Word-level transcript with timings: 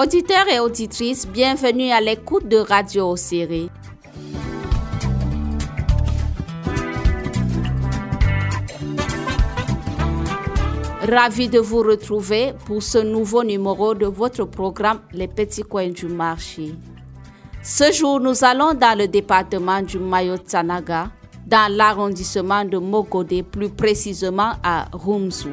Auditeurs 0.00 0.48
et 0.48 0.58
auditrices, 0.58 1.28
bienvenue 1.28 1.90
à 1.90 2.00
l'écoute 2.00 2.48
de 2.48 2.56
Radio 2.56 3.16
Série. 3.16 3.68
Ravi 11.06 11.50
de 11.50 11.58
vous 11.58 11.82
retrouver 11.82 12.54
pour 12.64 12.82
ce 12.82 12.96
nouveau 12.96 13.44
numéro 13.44 13.94
de 13.94 14.06
votre 14.06 14.46
programme 14.46 15.00
Les 15.12 15.28
Petits 15.28 15.64
Coins 15.64 15.90
du 15.90 16.06
Marché. 16.06 16.72
Ce 17.62 17.92
jour, 17.92 18.20
nous 18.20 18.42
allons 18.42 18.72
dans 18.72 18.96
le 18.98 19.06
département 19.06 19.82
du 19.82 19.98
Mayo-Tsanaga, 19.98 21.10
dans 21.46 21.70
l'arrondissement 21.70 22.64
de 22.64 22.78
Mogode, 22.78 23.42
plus 23.52 23.68
précisément 23.68 24.52
à 24.62 24.86
Rumzu. 24.94 25.50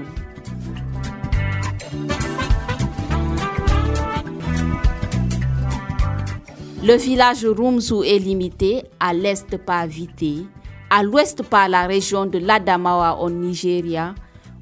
Le 6.83 6.95
village 6.95 7.43
Rumzu 7.43 8.03
est 8.05 8.19
limité 8.19 8.83
à 8.99 9.11
l'est 9.11 9.57
par 9.57 9.87
Vité, 9.87 10.45
à 10.91 11.01
l'ouest 11.01 11.41
par 11.41 11.67
la 11.67 11.87
région 11.87 12.27
de 12.27 12.37
l'Adamawa 12.37 13.17
au 13.19 13.31
Nigeria, 13.31 14.13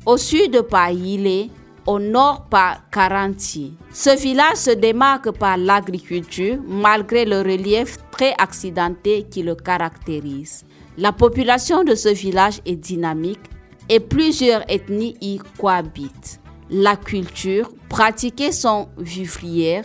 au 0.06 0.16
sud 0.16 0.62
par 0.62 0.92
Yile, 0.92 1.50
au 1.86 2.00
nord 2.00 2.46
par 2.50 2.90
Karanti. 2.90 3.74
Ce 3.92 4.18
village 4.18 4.56
se 4.56 4.72
démarque 4.72 5.32
par 5.32 5.58
l'agriculture 5.58 6.58
malgré 6.66 7.26
le 7.26 7.40
relief 7.40 7.98
très 8.12 8.34
accidenté 8.38 9.24
qui 9.30 9.44
le 9.44 9.56
caractérise. 9.56 10.64
La 10.98 11.12
population 11.12 11.84
de 11.84 11.96
ce 11.96 12.10
village 12.10 12.62
est 12.66 12.78
dynamique 12.78 13.44
et 13.90 14.00
plusieurs 14.00 14.64
ethnies 14.72 15.18
y 15.20 15.38
cohabitent. 15.60 16.40
La 16.70 16.96
culture 16.96 17.70
pratiquée 17.90 18.54
sont 18.54 18.88
vivrières, 18.98 19.84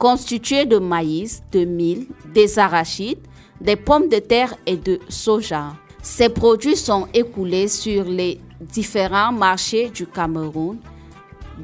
constituée 0.00 0.64
de 0.64 0.78
maïs, 0.78 1.42
de 1.52 1.66
mil, 1.66 2.06
des 2.34 2.58
arachides, 2.58 3.20
des 3.60 3.76
pommes 3.76 4.08
de 4.08 4.18
terre 4.18 4.54
et 4.66 4.78
de 4.78 4.98
soja. 5.10 5.74
Ces 6.02 6.30
produits 6.30 6.76
sont 6.76 7.06
écoulés 7.12 7.68
sur 7.68 8.04
les 8.04 8.40
différents 8.60 9.30
marchés 9.30 9.90
du 9.90 10.06
Cameroun, 10.06 10.78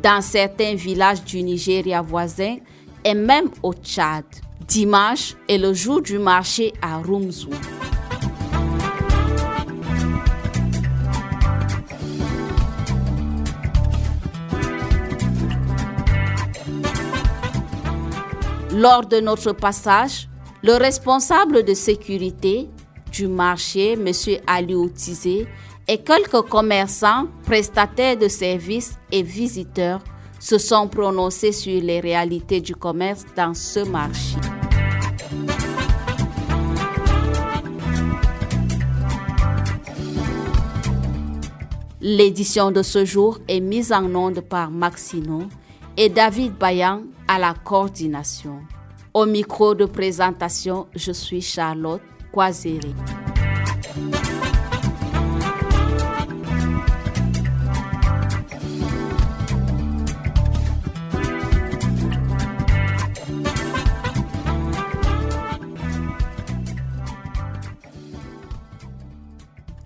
dans 0.02 0.20
certains 0.20 0.74
villages 0.74 1.24
du 1.24 1.42
Nigeria 1.42 2.02
voisin 2.02 2.58
et 3.02 3.14
même 3.14 3.48
au 3.62 3.72
Tchad. 3.72 4.24
Dimanche 4.68 5.34
est 5.48 5.56
le 5.56 5.72
jour 5.72 6.02
du 6.02 6.18
marché 6.18 6.74
à 6.82 6.98
Rumzu. 6.98 7.48
Lors 18.76 19.06
de 19.06 19.20
notre 19.20 19.52
passage, 19.52 20.28
le 20.62 20.74
responsable 20.74 21.64
de 21.64 21.72
sécurité 21.72 22.68
du 23.10 23.26
marché, 23.26 23.92
M. 23.92 24.12
Ali 24.46 24.74
Outizé, 24.74 25.46
et 25.88 25.96
quelques 25.96 26.42
commerçants, 26.42 27.26
prestataires 27.46 28.18
de 28.18 28.28
services 28.28 28.98
et 29.10 29.22
visiteurs 29.22 30.00
se 30.38 30.58
sont 30.58 30.88
prononcés 30.88 31.52
sur 31.52 31.80
les 31.80 32.00
réalités 32.00 32.60
du 32.60 32.76
commerce 32.76 33.24
dans 33.34 33.54
ce 33.54 33.80
marché. 33.80 34.36
L'édition 42.02 42.70
de 42.70 42.82
ce 42.82 43.06
jour 43.06 43.38
est 43.48 43.60
mise 43.60 43.90
en 43.90 44.14
onde 44.14 44.40
par 44.42 44.70
Maxino 44.70 45.44
et 45.96 46.10
David 46.10 46.58
Bayan 46.58 47.04
à 47.26 47.38
la 47.38 47.54
coordination. 47.54 48.60
Au 49.16 49.24
micro 49.24 49.74
de 49.74 49.86
présentation, 49.86 50.88
je 50.94 51.10
suis 51.10 51.40
Charlotte 51.40 52.02
Coiséré. 52.30 52.92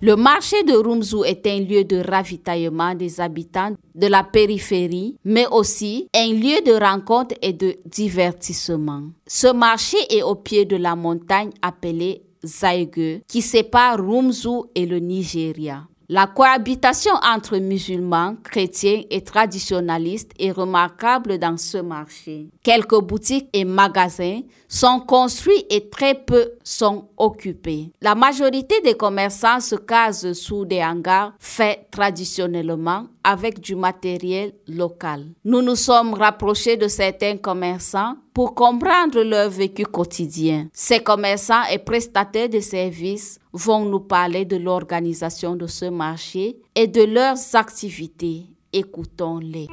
Le 0.03 0.15
marché 0.15 0.63
de 0.63 0.73
Rumzu 0.73 1.17
est 1.27 1.45
un 1.45 1.59
lieu 1.59 1.83
de 1.83 1.97
ravitaillement 1.97 2.95
des 2.95 3.21
habitants 3.21 3.75
de 3.93 4.07
la 4.07 4.23
périphérie, 4.23 5.15
mais 5.23 5.45
aussi 5.51 6.07
un 6.15 6.33
lieu 6.33 6.59
de 6.65 6.73
rencontre 6.73 7.35
et 7.39 7.53
de 7.53 7.75
divertissement. 7.85 9.03
Ce 9.27 9.53
marché 9.53 9.97
est 10.09 10.23
au 10.23 10.33
pied 10.33 10.65
de 10.65 10.75
la 10.75 10.95
montagne 10.95 11.51
appelée 11.61 12.23
Zaïgue, 12.43 13.21
qui 13.27 13.43
sépare 13.43 13.97
Rumzu 13.99 14.63
et 14.73 14.87
le 14.87 14.97
Nigeria. 14.97 15.83
La 16.09 16.27
cohabitation 16.27 17.13
entre 17.23 17.57
musulmans, 17.57 18.35
chrétiens 18.43 19.03
et 19.09 19.21
traditionnalistes 19.21 20.31
est 20.37 20.51
remarquable 20.51 21.37
dans 21.37 21.55
ce 21.55 21.77
marché. 21.77 22.49
Quelques 22.63 22.99
boutiques 23.01 23.49
et 23.53 23.65
magasins 23.65 24.41
sont 24.67 24.99
construits 24.99 25.65
et 25.71 25.89
très 25.89 26.13
peu 26.13 26.51
sont 26.63 27.07
occupés. 27.17 27.91
La 28.01 28.13
majorité 28.13 28.79
des 28.81 28.93
commerçants 28.93 29.59
se 29.59 29.75
casent 29.75 30.33
sous 30.33 30.63
des 30.65 30.83
hangars 30.83 31.33
faits 31.39 31.87
traditionnellement 31.89 33.07
avec 33.23 33.59
du 33.59 33.75
matériel 33.75 34.53
local. 34.67 35.25
Nous 35.43 35.63
nous 35.63 35.75
sommes 35.75 36.13
rapprochés 36.13 36.77
de 36.77 36.87
certains 36.87 37.37
commerçants 37.37 38.15
pour 38.31 38.53
comprendre 38.53 39.23
leur 39.23 39.49
vécu 39.49 39.83
quotidien. 39.83 40.67
Ces 40.71 40.99
commerçants 40.99 41.63
et 41.71 41.79
prestataires 41.79 42.49
de 42.49 42.59
services 42.59 43.39
vont 43.53 43.85
nous 43.85 43.99
parler 44.01 44.45
de 44.45 44.57
l'organisation 44.57 45.55
de 45.55 45.65
ce 45.65 45.85
marché 45.85 46.57
et 46.75 46.85
de 46.87 47.03
leurs 47.03 47.37
activités. 47.55 48.45
Écoutons-les. 48.71 49.67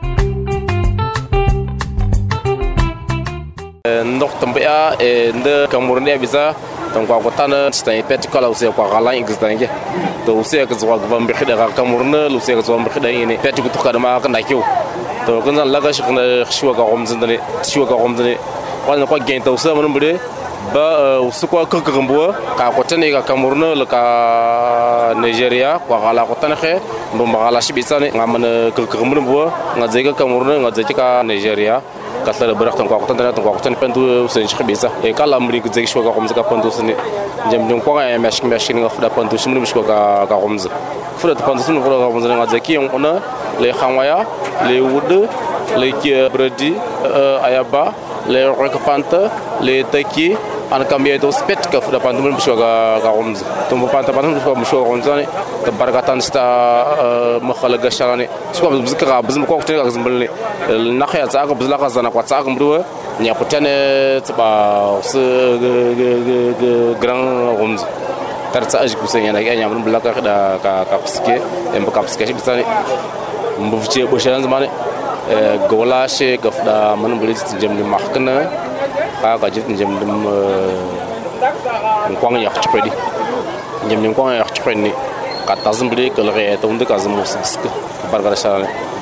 nok 3.87 4.31
tambia 4.41 4.95
e 4.99 5.33
nda 5.33 5.67
kamurne 5.69 6.19
biza 6.19 6.55
tan 6.95 7.07
kwa 7.07 7.21
kotana 7.21 7.73
stain 7.73 8.03
pet 8.03 8.29
kala 8.31 8.49
use 8.51 8.67
kwa 8.73 8.89
gala 8.89 9.15
ingstange 9.15 9.69
to 10.27 10.35
use 10.41 10.67
ka 10.67 10.75
zwa 10.75 10.99
gwa 10.99 11.21
mbi 11.21 11.33
khida 11.33 11.57
ka 11.57 11.69
kamurne 11.77 12.27
use 12.37 12.55
ka 12.55 12.61
zwa 12.61 12.79
mbi 12.79 12.91
khida 12.91 13.09
yene 13.09 13.37
pet 13.39 13.55
ku 13.61 13.69
tukad 13.69 13.97
ma 13.97 14.19
ka 14.21 14.29
nakyo 14.29 14.63
to 15.27 15.41
kunza 15.43 15.65
laga 15.65 15.93
shikna 15.93 16.45
khshwa 16.45 16.75
ka 16.75 16.83
gomzne 16.83 17.39
shwa 17.63 17.87
ka 17.87 17.95
gomzne 17.95 18.37
kwa 18.87 19.07
kwa 19.07 19.19
gain 19.21 19.43
to 19.43 19.53
use 19.55 19.69
mun 19.75 19.93
bude 19.93 20.19
ba 20.75 21.21
usukwa 21.21 21.67
kakagambua 21.67 22.35
ka 22.59 22.71
kotane 22.71 23.13
ka 23.13 23.23
kamurne 23.23 23.75
la 23.75 23.87
ka 23.87 25.15
nigeria 25.21 25.79
kwa 25.79 26.01
gala 26.01 26.25
kotane 26.27 26.57
khe 26.57 26.81
ndo 27.15 27.25
magala 27.27 27.63
shibitsane 27.63 28.13
ngamana 28.13 28.71
kakagambua 28.75 29.53
ngazeka 29.79 30.13
kamurne 30.13 30.59
ngazeka 30.61 31.23
nigeria 31.23 31.81
katlara 32.29 32.53
bărăc 32.53 32.75
tăn 32.75 32.87
coacu 32.87 33.05
tăn 33.05 33.17
tăn 33.17 33.43
coacu 33.45 33.61
tăn 33.65 33.75
pentru 33.85 34.27
să 34.27 34.39
nici 34.39 34.55
xibisa 34.55 34.89
e 35.03 35.11
ca 35.19 35.25
la 35.25 35.39
mri 35.39 35.61
gzei 35.61 35.87
șoca 35.87 36.11
cum 36.17 36.27
zica 36.27 36.41
pentru 36.41 36.71
să 36.71 36.83
ne 36.83 36.95
jam 37.51 37.67
din 37.67 37.79
coaca 37.85 38.11
e 38.11 38.17
meșc 38.17 38.43
meșc 38.43 38.73
nga 38.73 38.89
fura 38.89 39.09
pentru 39.09 39.37
și 39.37 39.49
mri 39.49 39.59
mișco 39.59 39.81
ca 39.81 40.25
ca 40.29 40.35
cum 40.35 40.57
zi 40.57 40.69
fura 41.17 41.33
pentru 41.33 41.63
să 41.63 41.71
nu 41.71 41.81
fura 41.81 41.95
cum 41.95 42.21
zi 42.21 42.27
nga 42.27 42.45
zeki 42.45 42.73
e 42.73 42.91
le 43.59 43.69
xamaya 43.69 44.27
le 44.69 44.81
wud 44.93 45.11
le 45.81 46.29
bredi 46.33 46.73
ayaba 47.47 47.95
le 48.27 48.55
rakpanta 48.61 49.21
le 49.61 49.85
teki 49.91 50.37
anakambia 50.71 51.19
to 51.19 51.33
spet 51.33 51.61
ka 51.73 51.81
fura 51.81 51.99
pandumul 52.01 52.33
mshwa 52.33 52.57
ga 52.57 52.71
ga 53.01 53.11
omz 53.11 53.41
to 53.69 53.77
mo 53.77 53.87
panta 53.89 54.13
pandumul 54.13 54.37
mshwa 54.39 54.57
mshwa 54.57 54.81
omzani 54.93 55.25
to 55.65 55.73
barakatan 55.73 56.21
sta 56.21 56.43
makhala 57.43 57.77
ga 57.79 57.91
sharani 57.91 58.29
skwa 58.53 58.71
bizka 58.81 59.07
ga 59.07 59.23
bizm 59.23 59.45
ko 59.47 59.57
kutina 59.59 59.85
ga 59.85 59.91
zmbulni 59.91 60.29
na 60.99 61.07
khaya 61.07 61.27
tsa 61.27 61.47
ga 61.47 61.55
bizla 61.55 61.77
ga 61.79 61.89
zana 61.89 62.11
kwa 62.11 62.23
tsa 62.23 62.43
ga 62.45 62.51
mruwa 62.51 62.85
nya 63.21 63.35
kutane 63.35 64.21
tsba 64.21 64.49
su 65.03 65.21
gran 67.01 67.21
omz 67.65 67.83
tar 68.53 68.65
tsa 68.67 68.79
ajik 68.85 69.01
busen 69.01 69.25
yana 69.25 69.41
ga 69.43 69.55
nya 69.57 69.69
mun 69.69 69.83
bulaka 69.83 70.21
da 70.21 70.59
ka 70.63 70.85
ka 70.91 70.97
psike 71.05 71.41
en 71.75 71.85
ba 71.85 71.91
ka 71.91 72.03
psike 72.03 72.27
shi 72.27 72.35
bisani 72.35 72.65
mbufce 73.59 74.05
boshan 74.11 74.43
zamane 74.43 74.69
gola 75.69 76.09
she 76.09 76.37
gafda 76.37 76.97
mun 76.97 77.19
bulit 77.19 77.41
jamni 77.61 77.83
ka 79.23 79.31
ka 79.41 79.49
jit 79.55 79.67
njem 79.69 79.93
dum 80.01 80.15
nkwang 82.13 82.37
yak 82.45 82.57
chpedi 82.65 82.91
njem 83.87 83.99
njem 84.01 84.15
kwang 84.15 84.33
yak 84.41 84.51
chpedi 84.57 84.93
ka 85.49 85.55
tazm 85.65 85.89
bli 85.93 86.11
ka 86.17 86.23
lre 86.29 86.45
ta 86.61 86.67
und 86.69 86.83
ka 86.91 86.97
zum 86.99 87.15
sak 87.25 87.63
bar 88.11 88.21
bar 88.25 88.35
sha 88.43 88.51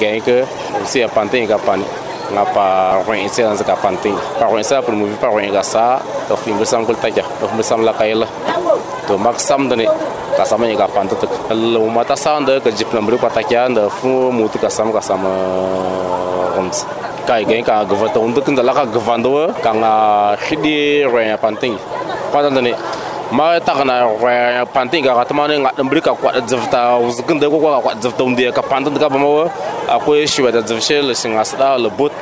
gain 0.00 0.20
ke 0.26 0.36
si 0.90 1.02
a 1.06 1.08
pantin 1.08 1.44
ka 1.50 1.58
pan 1.66 1.80
nga 2.34 2.44
pa 2.54 2.66
rin 3.06 3.28
si 3.34 3.42
an 3.42 3.54
ka 3.54 3.76
pantin. 3.78 4.16
Pa 4.38 4.50
rin 4.50 4.64
sa 4.70 4.82
pul 4.82 4.94
muvi 4.98 5.16
pa 5.22 5.28
rin 5.36 5.50
ga 5.56 5.62
sa 5.62 5.84
to 6.28 6.34
fin 6.42 6.58
sam 6.66 6.82
kul 6.86 6.96
ta 7.02 7.08
to 7.38 7.44
mi 7.56 7.62
sam 7.62 7.80
la 7.86 7.92
ka 7.98 8.04
to 9.06 9.14
mak 9.24 9.38
sam 9.48 9.68
dane 9.70 9.86
ka 10.36 10.44
sam 10.50 10.62
ni 10.66 10.76
ka 10.82 10.86
pan 10.94 11.06
ta 11.10 11.54
lo 11.74 11.80
mata 11.96 12.16
sa 12.24 12.30
and 12.38 12.50
ka 12.64 12.70
jip 12.76 12.90
na 12.94 13.00
bri 13.06 13.16
pa 13.24 13.28
ta 13.36 13.42
kya 13.50 13.66
and 13.66 13.78
fu 13.98 14.10
mutu 14.36 14.58
ka 14.64 14.68
sam 14.76 14.88
ka 14.96 15.00
sam 15.08 15.22
roms 16.56 16.78
kai 17.26 17.42
kai 17.42 17.58
ka 17.58 17.82
gwa 17.82 18.06
ta 18.14 18.18
undu 18.22 18.38
kinda 18.40 18.62
laka 18.62 18.86
gwa 18.86 19.18
ndo 19.18 19.50
ka 19.64 19.70
nga 19.74 19.92
hidi 20.46 21.02
re 21.02 21.34
panting. 21.42 21.74
Kwata 22.30 22.48
ndani 22.54 22.72
ma 23.34 23.58
ta 23.58 23.74
kana 23.74 24.06
re 24.22 24.62
panting 24.74 25.02
ka 25.02 25.12
kata 25.18 25.34
mani 25.34 25.58
nga 25.58 25.70
dambri 25.76 26.00
ka 26.00 26.14
kwata 26.14 26.40
dzvta 26.46 27.02
kwa 27.50 27.58
kwa 27.58 27.70
ka 27.74 27.80
kwata 27.82 27.98
dzvta 27.98 28.22
undi 28.22 28.46
ka 28.54 28.62
panting 28.62 28.94
ka 28.94 29.10
bama 29.10 29.50
akwai 29.90 30.22
shiwa 30.26 30.50
da 30.54 30.60
dzvshe 30.62 31.02
le 31.02 31.14
singa 31.14 31.42
sada 31.44 31.74
le 31.78 31.90
but 31.98 32.12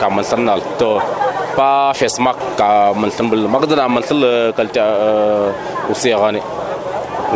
ka 0.00 0.08
mantanal 0.08 0.60
to. 0.80 0.96
Pa 1.56 1.92
facebook 1.92 2.38
ka 2.56 2.96
mantanbul 2.96 3.44
magdana 3.44 3.88
mantal 3.88 4.52
kalta 4.56 4.80
eh, 4.80 5.92
usiyani 5.92 6.40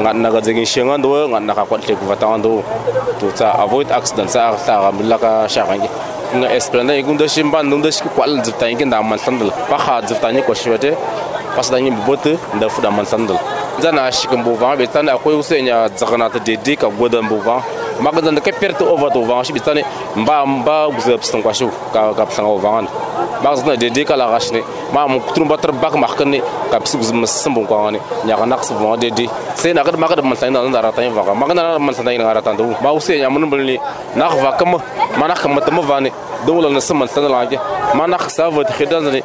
ngat 0.00 0.16
naga 0.16 0.40
jengin 0.40 0.64
shengan 0.66 0.98
do 1.02 1.12
ngat 1.28 1.42
naka 1.44 1.62
kwatle 1.68 1.92
kwa 2.00 2.16
ta 2.16 2.32
ndo. 2.40 2.64
To 3.20 3.30
ta 3.30 3.52
avoid 3.62 3.92
accident, 3.92 4.30
sa 4.30 4.56
ta 4.66 4.80
ga 4.82 4.90
milaka 4.90 5.46
shagangi 5.46 5.86
nga 6.36 6.48
esplana 6.56 6.94
igun 6.96 7.16
da 7.16 7.28
shimban 7.28 7.66
nunda 7.70 7.90
shi 7.92 8.02
kwal 8.14 8.42
zifta 8.44 8.68
yin 8.68 8.90
da 8.90 9.02
man 9.02 9.18
sandal 9.18 9.50
pa 9.70 9.76
kha 9.78 10.00
zifta 10.08 10.32
ni 10.32 10.42
ko 10.42 10.54
shiwate 10.54 10.90
pas 11.56 11.70
da 11.70 11.78
yin 11.78 11.94
bote 12.06 12.36
da 12.60 12.68
fuda 12.68 12.90
man 12.90 13.06
sandal 13.06 13.38
zana 13.82 14.10
shi 14.12 14.26
kan 14.28 14.42
bovan 14.44 14.76
be 14.78 14.86
tan 14.86 15.08
akwai 15.08 15.34
usenya 15.36 15.88
zagana 15.96 16.28
ta 16.30 16.38
dede 16.38 16.76
ka 16.76 16.88
godan 16.98 17.28
bovan 17.28 17.62
magadanda 18.00 18.40
ka 18.40 18.50
perti 18.52 18.82
ova 18.84 19.10
to 19.10 19.22
vanga 19.22 19.44
shibit 19.44 19.64
tane 19.64 19.82
mba 20.16 20.46
mba 20.46 20.88
guzab 20.94 21.22
stan 21.22 21.42
kwa 21.42 21.52
shu 21.54 21.68
ka 21.92 22.12
ka 22.14 22.26
psanga 22.26 22.48
ova 22.50 22.68
ngani 22.74 22.88
magzna 23.42 23.76
dede 23.76 24.04
kala 24.04 24.26
gashne 24.32 24.60
ma 24.92 25.06
mu 25.06 25.20
kutrumba 25.20 25.56
tar 25.58 25.72
bak 25.72 25.94
mahkane 25.94 26.38
ka 26.70 26.80
psu 26.80 26.98
guz 26.98 27.12
masambon 27.12 27.66
kwa 27.66 27.78
ngani 27.84 27.98
nya 28.24 28.36
ga 28.36 28.46
naqs 28.46 28.72
vanga 28.72 28.96
dede 28.96 29.28
sai 29.54 29.72
na 29.74 29.82
gad 29.84 29.96
magad 29.96 30.24
man 30.24 30.36
tanga 30.36 30.62
na 30.68 30.80
ratan 30.80 31.12
vanga 31.12 31.34
magana 31.34 31.78
man 31.78 31.94
tanga 31.94 32.18
na 32.18 32.32
ratan 32.32 32.56
do 32.56 32.64
ma 32.82 32.90
usse 32.92 33.18
nya 33.18 33.30
mun 33.30 33.48
bulni 33.50 33.78
na 34.16 34.28
khva 34.28 34.56
kam 34.58 34.76
ma 35.18 35.26
na 35.28 35.34
khma 35.34 35.60
tam 35.60 35.80
vane 35.80 36.10
dole 36.46 36.68
na 36.72 36.80
sam 36.80 36.98
man 36.98 37.08
tanga 37.08 37.28
lange 37.28 37.58
ma 37.94 38.06
na 38.06 38.16
khsa 38.18 38.50
vot 38.50 38.68
khidan 38.76 39.04
ne 39.12 39.22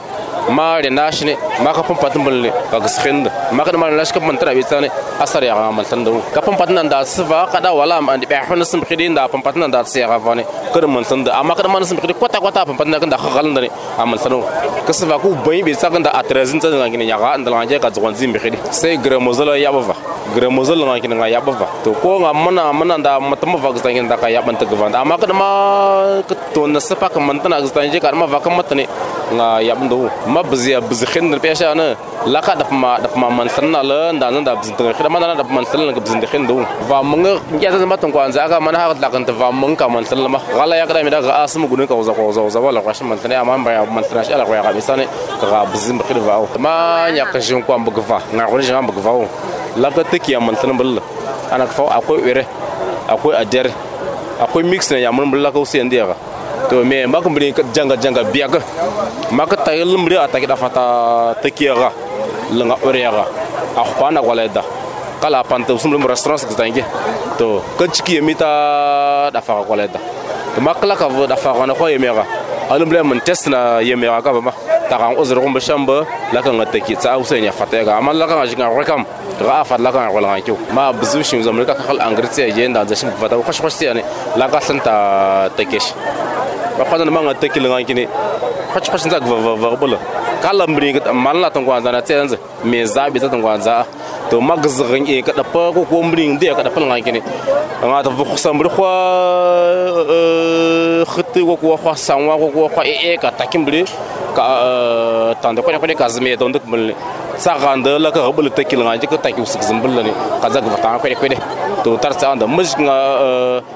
ma 0.50 0.78
re 0.82 0.90
nash 0.90 1.22
ne 1.24 1.34
ma 1.64 1.72
ka 1.74 1.82
pampat 1.84 2.14
bulni 2.18 2.50
ka 2.72 2.78
gskhind 2.80 3.26
ma 3.52 3.64
kad 3.64 3.76
ma 3.76 3.90
lash 3.90 4.12
ka 4.12 4.20
tara 4.40 4.54
bitane 4.54 4.90
asar 5.20 5.44
ya 5.44 5.56
ma 5.56 5.84
tan 5.84 6.00
ndo 6.02 6.22
ka 6.34 6.42
pampat 6.42 6.70
nan 6.70 6.88
da 6.90 7.04
sva 7.06 7.48
kada 7.52 7.74
wala 7.74 8.02
ma 8.02 8.14
andi 8.14 8.26
ba 8.26 8.42
hon 8.48 8.64
sim 8.66 8.82
khidin 8.82 9.14
da 9.16 9.28
pampat 9.28 9.56
nan 9.56 9.72
da 9.72 9.84
tsiya 9.84 10.08
vane 10.20 10.44
kada 10.74 10.88
man 10.88 11.04
tan 11.04 11.24
da 11.24 11.40
amma 11.40 11.54
kada 11.56 11.70
man 11.70 11.84
khidi 11.84 12.14
kwata 12.14 12.40
kwata 12.40 12.66
da 13.10 13.18
amal 14.00 14.18
ka 14.88 14.94
ku 15.22 15.30
bai 15.46 15.62
be 15.64 15.74
sakan 15.74 16.04
da 16.04 16.12
atrezin 16.20 16.60
tan 16.60 16.72
ngine 16.90 17.06
ya 17.06 17.18
ga 17.18 17.34
andal 17.36 17.54
ngje 17.62 17.80
ka 17.80 17.90
zwan 17.92 18.16
zim 18.16 18.34
khidi. 18.34 18.58
Sai 18.72 18.98
ya 19.60 19.70
bava 19.72 19.96
gremozala 20.36 20.98
ngine 20.98 21.16
nga 21.20 21.28
ya 21.28 21.42
to 21.84 21.92
ko 22.02 22.20
mana 22.20 22.72
mana 22.74 22.98
da 22.98 23.20
matam 23.20 23.56
va 23.58 23.70
ga 23.74 23.90
ngin 23.90 24.08
da 24.08 24.16
ka 24.18 24.28
ya 24.30 24.42
ban 24.42 24.56
ta 24.56 24.66
amma 25.02 25.18
kada 25.18 25.34
ma 25.34 25.50
ka 26.28 26.36
to 26.54 26.68
na 26.68 26.80
sapa 26.80 27.10
ka 27.10 27.20
ka 27.20 28.40
ka 28.40 28.50
matane 28.50 28.86
ya 29.62 29.76
ma 30.40 30.44
bziya 30.48 30.80
bzikhin 30.80 31.28
ne 31.32 31.38
pesha 31.40 31.76
na 31.76 31.96
la 32.26 32.40
ka 32.42 32.56
da 32.56 32.64
ma 32.72 32.96
da 33.04 33.10
ma 33.16 33.28
man 33.30 33.48
tan 33.52 33.68
na 33.72 33.82
la 33.84 34.12
da 34.16 34.30
nan 34.32 34.44
da 34.44 34.56
bzin 34.56 34.76
tan 34.78 34.94
khida 34.96 35.10
mana 35.12 35.36
da 35.36 35.44
man 35.44 35.66
tan 35.68 35.84
ga 35.92 36.00
bzin 36.00 36.22
khin 36.32 36.48
do 36.48 36.64
va 36.88 37.04
mun 37.04 37.26
ya 37.60 37.70
da 37.72 37.86
matan 37.86 38.12
ko 38.12 38.20
an 38.20 38.32
za 38.32 38.48
ka 38.48 38.60
mana 38.60 38.78
ha 38.80 38.94
da 38.94 39.10
kan 39.10 39.24
ta 39.26 39.34
va 39.34 39.52
mun 39.52 39.76
ka 39.76 39.88
man 39.90 40.04
tan 40.06 40.20
ma. 40.32 40.40
Gala 40.56 40.76
ya 40.80 40.86
kada 40.88 41.04
mi 41.04 41.10
da 41.12 41.20
ga 41.22 41.44
asmu 41.44 41.68
gudun 41.68 41.88
ka 41.88 41.96
za 42.04 42.14
ko 42.14 42.32
za 42.32 42.48
za 42.50 42.60
wala 42.60 42.80
rashin 42.82 43.08
man 43.08 43.20
tan 43.20 43.32
amma 43.34 43.58
ba 43.66 43.72
ya 43.72 43.84
man 43.86 44.04
tan 44.08 44.24
shi 44.24 44.34
ala 44.34 44.46
ko 44.46 44.54
ya 44.56 44.62
ga 44.64 44.72
misane 44.72 45.04
ka 45.42 45.46
ga 45.52 45.66
bzin 45.74 46.00
khida 46.08 46.22
va 46.24 46.40
ma 46.58 47.08
ya 47.12 47.26
ka 47.26 47.40
shin 47.42 47.62
ko 47.62 47.74
am 47.74 47.84
bugva 47.84 48.18
nga 48.34 48.46
ko 48.48 48.62
shin 48.62 48.76
am 48.76 48.86
bugva 48.88 49.12
la 49.76 49.90
ka 49.92 50.04
take 50.04 50.30
ya 50.32 50.40
man 50.40 50.56
tan 50.56 50.72
billa 50.78 51.02
ana 51.52 51.66
ka 51.68 51.74
fa 51.76 51.84
akwai 52.00 52.24
ire 52.32 52.44
akwai 53.12 53.36
ader 53.36 53.68
akwai 54.40 54.64
mix 54.64 54.92
ne 54.92 55.02
ya 55.04 55.12
mun 55.12 55.28
billa 55.32 55.52
ka 55.52 55.60
usiyan 55.60 55.90
dia 55.92 56.08
to 56.70 56.84
me 56.84 57.06
mak 57.06 57.24
mbri 57.26 57.54
janga 57.74 57.96
janga 57.96 58.24
biag 58.24 58.54
mak 59.32 59.52
tayel 59.66 59.98
mbri 59.98 60.18
ataki 60.18 60.48
da 60.48 60.56
fata 60.56 60.84
tekiyaga 61.42 61.90
lenga 62.52 62.76
oreyaga 62.84 63.26
akhpana 63.78 64.20
waleda 64.22 64.64
kala 65.22 65.44
pante 65.44 65.72
usum 65.72 65.92
lum 65.92 66.08
restaurant 66.08 66.40
kita 66.48 66.64
inge. 66.68 66.84
To 67.38 67.62
kachiki 67.78 68.16
yemita 68.20 69.30
da 69.32 69.42
fara 69.42 69.62
waleda 69.64 70.00
to 70.56 70.60
makla 70.62 70.96
ka 70.96 71.08
da 71.28 71.36
fara 71.36 71.68
na 71.68 71.74
khoye 71.74 72.00
mega 72.00 72.26
alum 72.70 72.90
le 72.92 73.04
mun 73.04 73.20
test 73.22 73.48
na 73.48 73.80
yemega 73.80 74.22
ka 74.24 74.32
ba 74.34 74.52
ta 74.90 74.98
kan 74.98 75.16
uzur 75.18 75.40
kum 75.42 75.54
bashamba 75.54 76.06
la 76.34 76.42
kan 76.42 76.60
ataki 76.60 76.96
tsa 76.96 77.18
usen 77.18 77.44
ya 77.44 77.52
amal 77.98 78.16
la 78.16 78.26
kan 78.28 78.40
ajin 78.42 78.60
rakam 78.60 79.06
ga 79.40 79.64
la 79.78 79.92
kan 79.92 80.10
wala 80.14 80.40
kan 80.42 80.58
ma 80.74 80.92
buzu 80.92 81.24
shi 81.24 81.42
zamrika 81.44 81.74
khal 81.76 82.00
angretse 82.02 82.50
je 82.56 82.68
nda 82.68 82.86
zashin 82.86 83.10
khosh 83.20 83.62
khosh 83.62 83.82
yani 83.82 84.02
la 84.36 84.48
ka 84.50 84.60
santa 84.60 85.50
takesh 85.58 85.94
ba 86.80 86.86
fa 86.86 86.96
na 86.98 87.12
manga 87.12 87.34
tekil 87.36 87.68
nga 87.68 87.84
kini 87.84 88.08
khach 88.74 88.88
fazer 88.92 89.12
ndak 89.12 89.24
va 89.28 89.36
va 89.46 89.54
va 89.64 89.76
bula 89.76 89.98
kalam 90.44 90.72
ri 90.80 90.96
man 91.14 91.38
la 91.44 91.50
tong 91.52 91.66
kwanza 91.68 91.92
na 91.92 92.02
tsenze 92.02 92.38
to 94.30 94.38
magzgin 94.42 95.04
e 95.10 95.22
ka 95.22 95.34
dafa 95.34 95.74
ko 95.74 95.82
ko 95.90 95.96
mbri 96.06 96.28
ndi 96.38 96.48
ka 96.54 96.64
dafa 96.64 96.80
nga 96.80 96.98
kini. 97.02 97.22
Nga 97.82 98.04
ta 98.06 98.10
vu 98.10 98.24
khusam 98.30 98.54
mbri 98.56 98.70
khwa 98.70 98.92
khitti 101.12 101.40
ko 101.48 101.54
ko 101.58 101.78
khwa 101.78 101.94
sanwa 101.98 102.38
ko 102.38 102.48
ko 102.54 102.70
khwa 102.70 102.84
e 102.86 103.18
ka 103.18 103.30
takim 103.32 103.62
mbri 103.66 103.82
ka 104.38 104.46
tan 105.42 105.56
da 105.56 105.62
ko 105.62 105.70
ko 105.72 105.88
ka 105.98 106.08
zme 106.10 106.38
don 106.38 106.52
dak 106.52 106.64
mbri 106.70 106.94
sa 107.40 107.56
ganda 107.58 107.96
la 107.98 108.12
ka 108.12 108.28
bula 108.36 108.52
tekil 108.52 108.84
nga 108.84 109.00
ka 109.00 109.18
takim 109.18 109.46
sik 109.48 109.64
zambul 109.64 109.92
ne 109.96 110.12
ka 110.42 110.48
zag 110.54 110.64
va 110.68 110.78
ta 110.84 111.00
ko 111.00 111.08
ko 111.08 111.26
to 111.84 111.90
tar 112.04 112.14
sa 112.20 112.36
anda 112.36 112.46
mush 112.46 112.76
nga 112.76 112.98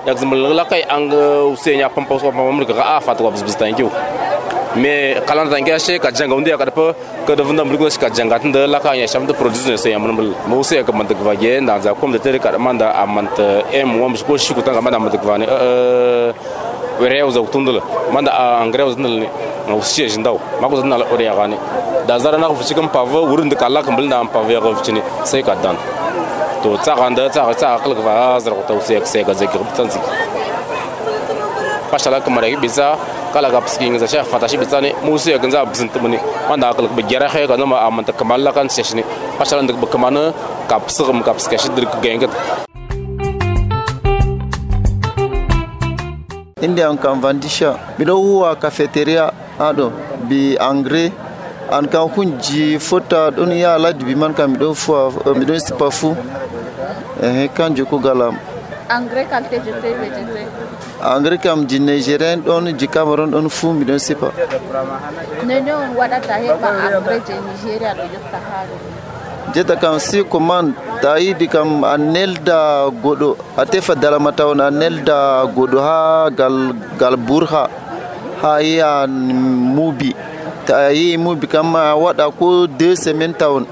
yak 0.07 0.17
zambul 0.19 0.37
la 0.59 0.63
kai 0.67 0.83
ang 0.83 1.07
usenya 1.55 1.87
pampa 1.89 2.19
so 2.19 2.27
pampa 2.27 2.51
mbri 2.51 2.65
ka 2.67 2.97
afa 2.99 3.15
to 3.15 3.23
bis 3.31 3.43
bis 3.47 3.55
thank 3.55 3.79
you 3.79 3.89
me 4.75 5.15
kalan 5.27 5.49
tan 5.49 5.63
ga 5.63 5.77
she 5.77 5.99
ka 5.99 6.09
janga 6.11 6.35
unde 6.35 6.49
ka 6.57 6.65
po 6.71 6.93
ka 7.27 7.35
da 7.35 7.43
vunda 7.43 7.63
mulgo 7.63 7.87
ka 7.99 8.09
janga 8.09 8.39
tan 8.39 8.51
da 8.51 8.65
la 8.67 8.79
ka 8.79 8.93
ya 8.93 9.05
sham 9.07 9.25
da 9.25 9.33
producer 9.33 9.77
sai 9.77 9.93
amman 9.93 10.11
mul 10.17 10.29
mo 10.47 10.63
sai 10.63 10.83
ka 10.83 10.91
man 10.91 11.05
da 11.07 11.13
gwa 11.15 11.33
na 11.61 11.79
za 11.79 11.93
kom 11.93 12.11
da 12.11 12.19
tere 12.19 12.39
ka 12.39 12.57
man 12.57 12.77
da 12.77 12.91
amman 13.03 13.27
ta 13.35 13.45
em 13.71 13.99
wam 13.99 14.15
shi 14.15 14.53
ku 14.53 14.61
tan 14.61 14.73
ka 14.75 14.81
man 14.81 14.91
da 14.93 14.99
man 14.99 15.11
da 15.11 15.17
gwa 15.17 15.37
ne 15.37 15.45
e, 15.45 15.57
e, 16.29 16.33
were 16.99 17.23
uza 17.23 17.39
kutundula 17.41 17.81
manda 18.11 18.31
angre 18.61 18.83
uza 18.83 18.97
ndala 18.99 19.27
na 19.67 19.75
usiye 19.75 20.09
jindao 20.09 20.39
mako 20.61 20.75
zana 20.81 20.97
la 20.97 21.05
ore 21.13 21.23
yagane 21.25 21.57
da 22.07 22.19
zara 22.19 22.37
na 22.37 22.47
kufuchika 22.47 22.81
mpavo 22.81 23.23
urun 23.23 23.49
de 23.49 23.55
kala 23.55 23.83
kambal 23.83 24.05
na 24.05 24.23
mpavo 24.23 24.51
ya 24.51 24.61
kufuchini 24.61 25.01
sai 25.23 25.43
ka 25.43 25.55
dan. 25.55 25.77
To 26.63 26.77
tsaka 26.77 27.09
nda 27.09 27.29
tsaka 27.29 27.53
tsaka 27.53 27.77
kala 27.83 27.95
ka 27.95 28.39
zara 28.39 28.55
kuta 28.55 28.73
usiye 28.73 28.99
ka 28.99 29.05
sai 29.05 29.23
ka 29.23 29.33
zaki 29.33 29.57
kutanzi 29.57 29.99
pashala 31.91 32.19
kamara 32.21 32.47
biza 32.61 32.97
kala 33.33 33.49
ga 33.49 33.61
pskin 33.65 33.97
za 33.99 34.23
fata 34.23 34.47
shi 34.47 34.57
bitsani 34.61 34.93
musi 35.05 35.31
ya 35.31 35.37
ganza 35.37 35.65
bzint 35.65 35.95
muni 36.01 36.17
wanda 36.49 36.69
akal 36.69 36.87
bi 36.95 37.03
gera 37.09 37.27
khay 37.33 37.47
ka 37.47 37.57
nama 37.57 37.81
amanta 37.87 38.13
kamalla 38.13 38.53
kan 38.53 38.69
seshni 38.69 39.03
pashalan 39.37 39.65
dik 39.67 39.77
bkmana 39.83 40.23
ka 40.69 40.77
psigm 40.87 41.19
ka 41.25 41.33
pskashi 41.33 41.69
dik 41.75 41.91
gengat 42.03 42.31
inde 46.61 46.81
an 46.89 46.97
kan 47.03 47.19
vandisha 47.19 47.71
bido 47.97 48.15
huwa 48.25 48.55
cafeteria 48.55 49.25
ado 49.59 49.91
bi 50.29 50.57
angre. 50.59 51.11
An 51.71 51.87
kan 51.87 52.09
kun 52.13 52.37
ji 52.43 52.77
fota 52.77 53.31
don 53.35 53.51
ya 53.51 53.77
ladi 53.79 54.03
bi 54.05 54.15
man 54.15 54.33
kan 54.33 54.51
mido 54.51 54.73
fua 54.75 55.09
eh, 55.25 55.33
mido 55.39 55.57
sipafu. 55.59 56.15
Eh 57.23 57.47
kan 57.55 57.73
joko 57.75 57.97
galam. 57.97 58.35
Engrais 58.89 59.25
qualité 59.25 59.61
je 59.65 59.71
te 59.71 59.89
engrais 61.03 61.39
kam 61.43 61.67
ji 61.67 61.79
nigérien 61.79 62.39
ɗon 62.41 62.71
ji 62.79 62.87
cameron 62.87 63.29
ɗon 63.31 63.49
fuu 63.49 63.73
miɗon 63.73 63.99
sipa. 63.99 64.27
Nene 65.45 65.71
on 65.73 65.89
waɗata 65.99 66.33
heɓa 66.43 66.69
engrais 66.95 67.21
je 67.27 67.33
nigéria 67.47 67.91
ɗo 67.97 68.03
yotta 68.13 68.37
haa 68.47 68.63
jetta 69.53 69.75
kam 69.75 69.99
si 69.99 70.23
ko 70.23 70.39
ta 71.01 71.19
yiɗi 71.19 71.47
kam 71.49 71.83
a 71.83 71.97
nelda 71.97 72.87
goɗo 73.03 73.35
a 73.57 73.65
tefa 73.65 73.93
dalama 73.95 74.31
tawon 74.31 74.59
a 74.61 74.71
nelda 74.71 75.45
goɗo 75.55 75.77
ha 75.87 76.29
gal 76.29 76.73
gal 76.99 77.15
burha 77.17 77.67
ha 78.41 78.59
yiya 78.61 79.05
muubi. 79.07 80.15
Ta 80.65 80.87
a 80.87 80.91
yehi 80.93 81.17
muubi 81.17 81.47
kam 81.47 81.75
a 81.75 81.93
waɗa 81.95 82.31
ko 82.39 82.65
deux 82.67 82.95
semaine 82.95 83.33
tawon. 83.33 83.65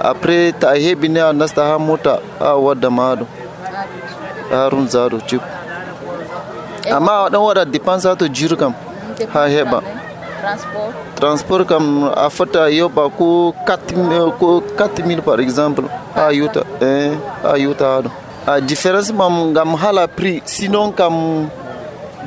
Après 0.00 0.52
ta 0.58 0.70
a 0.72 0.78
heɓini 0.80 1.20
a 1.20 1.32
nasta 1.32 1.62
ha 1.68 1.78
mota 1.78 2.20
ha 2.40 2.56
wadda 2.56 2.88
maɗo 2.90 3.26
harun 4.50 4.88
zaɗo 4.88 5.20
cikku 5.28 5.59
amma 6.90 7.12
a 7.26 7.30
ɗan 7.30 7.40
waɗa 7.42 7.64
dépense 7.64 8.04
ha 8.08 8.14
to 8.16 8.26
jur 8.28 8.56
kam 8.56 8.72
ha 9.34 9.46
heɓa 9.48 9.80
transport. 10.40 10.94
Transport 11.20 11.66
kam 11.68 11.84
a 12.16 12.30
fota 12.30 12.68
yoɓa 12.70 13.10
ko 13.18 13.54
4 13.66 14.32
ko 14.38 14.62
4000 14.78 15.20
par 15.22 15.40
exemple 15.40 15.84
ha 16.14 16.30
yuta 16.32 16.62
eh 16.80 17.12
ha 17.42 17.56
yuta 17.58 17.84
haɗo 17.84 18.10
a 18.46 18.60
différence 18.60 19.12
mam 19.12 19.50
ngam 19.52 19.74
hala 19.76 20.08
prix 20.08 20.40
sinon 20.46 20.92
kam 20.92 21.48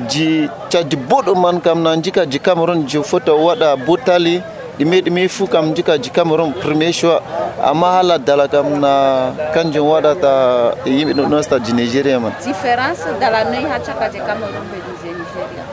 ji 0.08 0.48
caji 0.70 0.96
boɗo 0.96 1.34
man 1.34 1.60
kam 1.60 1.82
na 1.82 1.96
jika 1.96 2.24
ji 2.26 2.38
cameron 2.38 2.86
ji 2.86 2.98
fota 3.02 3.32
waɗa 3.32 3.76
botali 3.86 4.40
ɗime 4.78 5.00
ɗime 5.04 5.28
fu 5.28 5.46
kam 5.46 5.74
jika 5.74 5.98
ji 5.98 6.10
cameron 6.10 6.52
premier 6.52 6.92
choix 6.92 7.20
amma 7.62 7.86
hala 7.96 8.18
dala 8.18 8.48
kam 8.48 8.80
na 8.80 9.32
kanjum 9.54 9.86
waɗata 9.88 10.74
yimɓe 10.86 11.12
ɗum 11.14 11.26
ɗon 11.30 11.42
sta 11.42 11.58
ji 11.64 11.72
nigéria 11.72 12.18
man 12.20 12.32
différence 12.44 13.02
dala 13.20 13.44
noyi 13.44 13.64
ha 13.70 13.78
caka 13.78 14.08
je 14.12 14.18
cameron 14.18 14.64
be 14.70 14.78
je 15.02 15.08
nigéria 15.14 15.64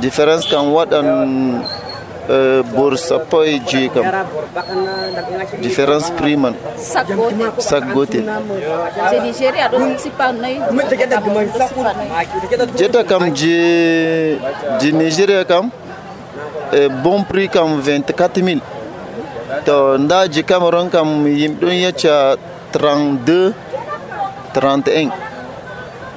différence 0.00 0.46
kan 0.50 0.64
waɗan 0.72 1.06
uh, 2.30 2.62
borsa 2.76 3.18
poi 3.18 3.60
je 3.68 3.88
kam 3.92 4.04
différence 5.60 6.10
prix 6.16 6.36
man 6.36 6.54
Sac 6.76 7.06
gotel. 7.12 7.50
sak 7.58 7.84
gotel 7.92 8.24
Je 9.10 9.18
Nigeria 9.20 9.68
ɗo 9.68 9.78
sipa 9.98 10.32
noyi. 10.32 10.58
sipa 10.88 11.12
noyi. 11.12 12.70
jeta 12.78 13.04
kam 13.04 13.22
je 13.34 14.38
je 14.80 14.88
nigeria 14.92 15.44
kam 15.44 15.66
e 15.68 15.87
bon 17.02 17.22
prix 17.24 17.48
kam 17.48 17.80
24 17.80 18.42
000 18.42 18.60
to 19.64 19.98
nda 19.98 20.28
je 20.28 20.42
cameron 20.42 20.90
kam 20.90 21.26
yimɓe 21.26 21.60
ɗon 21.60 21.74
yecca 21.84 22.36
32 22.72 23.52
31 24.54 25.10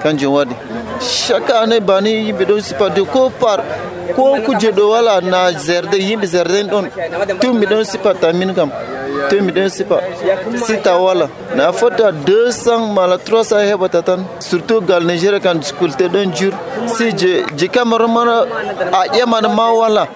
kanjum 0.03 0.33
waɗi 0.33 0.55
chaque 0.99 1.51
année 1.61 1.79
bani 1.79 2.11
yimɓe 2.27 2.43
ɗon 2.45 2.61
sipade 2.61 3.01
ko 3.13 3.29
par 3.29 3.59
ko 4.15 4.23
kuje 4.45 4.69
ɗo 4.71 4.83
wala 4.91 5.21
na 5.21 5.51
zerde 5.51 5.97
yimɓe 5.97 6.25
zerden 6.27 6.67
ɗon 6.67 6.85
tum 7.39 7.57
mi 7.59 7.65
ɗon 7.65 7.83
sipata 7.83 8.33
min 8.33 8.53
kam 8.53 8.69
temidesipa 9.29 9.97
sita 10.65 10.97
wala. 10.97 11.29
Na 11.55 11.71
fota 11.71 12.11
200 12.11 12.93
mala 12.95 13.17
300 13.17 13.65
heba 13.69 13.89
tatan. 13.89 14.25
Surtout 14.39 14.85
gal 14.87 15.01
nigeria 15.03 15.39
kan 15.39 15.61
sculte 15.61 16.05
don 16.11 16.31
jur 16.33 16.53
si 16.95 17.11
je 17.13 17.43
je 17.55 17.67
kamar 17.67 18.07
mana 18.07 18.45
a 18.99 19.01
yaman 19.17 19.45
ma 19.55 19.71
wala. 19.71 20.07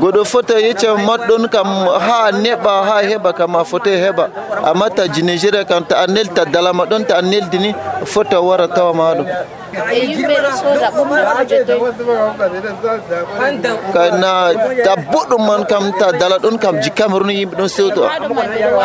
Godo 0.00 0.24
fota 0.24 0.58
ya 0.60 0.72
ce 0.74 0.86
maddon 1.08 1.48
kam 1.48 1.66
ha 2.06 2.30
neba 2.32 2.74
ha 2.88 2.96
heba 3.02 3.30
a 3.30 3.64
fota 3.64 3.90
heba. 3.90 4.30
Amma 4.64 4.90
ta 4.90 5.04
nigeria 5.22 5.64
kan 5.64 5.84
ta 5.84 6.04
anel 6.04 6.28
ta 6.34 6.44
dalama 6.44 6.86
don 6.88 7.04
ta 7.04 7.18
anel 7.18 7.44
dini 7.50 7.74
fota 8.04 8.40
wara 8.40 8.68
tawa 8.68 8.94
ma 8.94 9.14
ɗum 13.62 13.76
kana 13.92 14.30
ta 14.84 14.92
boɗɗum 15.12 15.42
man 15.46 15.64
kam 15.64 15.92
ta 15.98 16.12
dala 16.12 16.38
ɗon 16.38 16.58
kam 16.58 16.80
ji 16.82 16.90
cameron 16.90 17.30
yimɓe 17.30 17.56
ɗon 17.56 17.68
sewto 17.68 18.02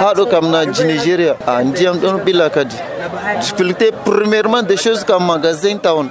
ha 0.02 0.14
ɗo 0.18 0.26
kam 0.32 0.52
na 0.52 0.66
ji 0.66 0.84
nigéria 0.84 1.36
a 1.48 1.64
ndiyam 1.64 1.96
ɗon 2.00 2.18
ɓila 2.26 2.50
kadi 2.50 2.76
difficulté 3.40 3.92
premièrement 4.06 4.62
des 4.64 4.78
choses 4.78 5.04
kam 5.04 5.24
magasin 5.26 5.78
tawon 5.78 6.10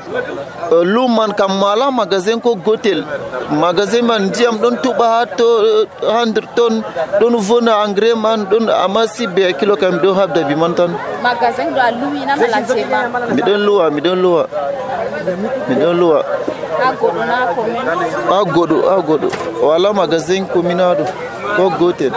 lum 0.85 1.11
man 1.17 1.33
kam 1.33 1.51
mala 1.59 1.91
magasin 1.91 2.41
ko 2.41 2.55
gotel. 2.55 3.05
Magasin 3.51 4.03
man 4.07 4.29
ndiyam 4.31 4.57
ɗon 4.63 4.77
tuɓa 4.83 5.07
ha 5.15 5.21
to 5.27 5.47
ha 6.13 6.25
nder 6.27 6.45
ton. 6.57 6.83
Ɗon 7.21 7.35
vona 7.49 7.73
engrais 7.85 8.15
man 8.15 8.45
ɗon 8.51 8.69
amma 8.85 9.07
si 9.09 9.27
be 9.27 9.53
kilo 9.59 9.77
kam 9.77 9.99
ɗon 9.99 10.15
habda 10.15 10.41
bi 10.49 10.55
man 10.55 10.75
tan 10.75 10.91
miɗon 13.37 13.61
luwa 13.67 13.91
miɗon 13.91 14.19
luwa 14.23 14.47
Midoluwa. 15.69 16.25
Agodo 16.89 17.25
na 17.25 17.47
komin. 17.55 17.89
Agodo, 18.41 18.91
agodo. 18.91 19.29
Wala 19.63 19.93
magazin 19.93 20.47
kominado. 20.47 21.05
Ko 21.57 21.71
goten. 21.79 22.13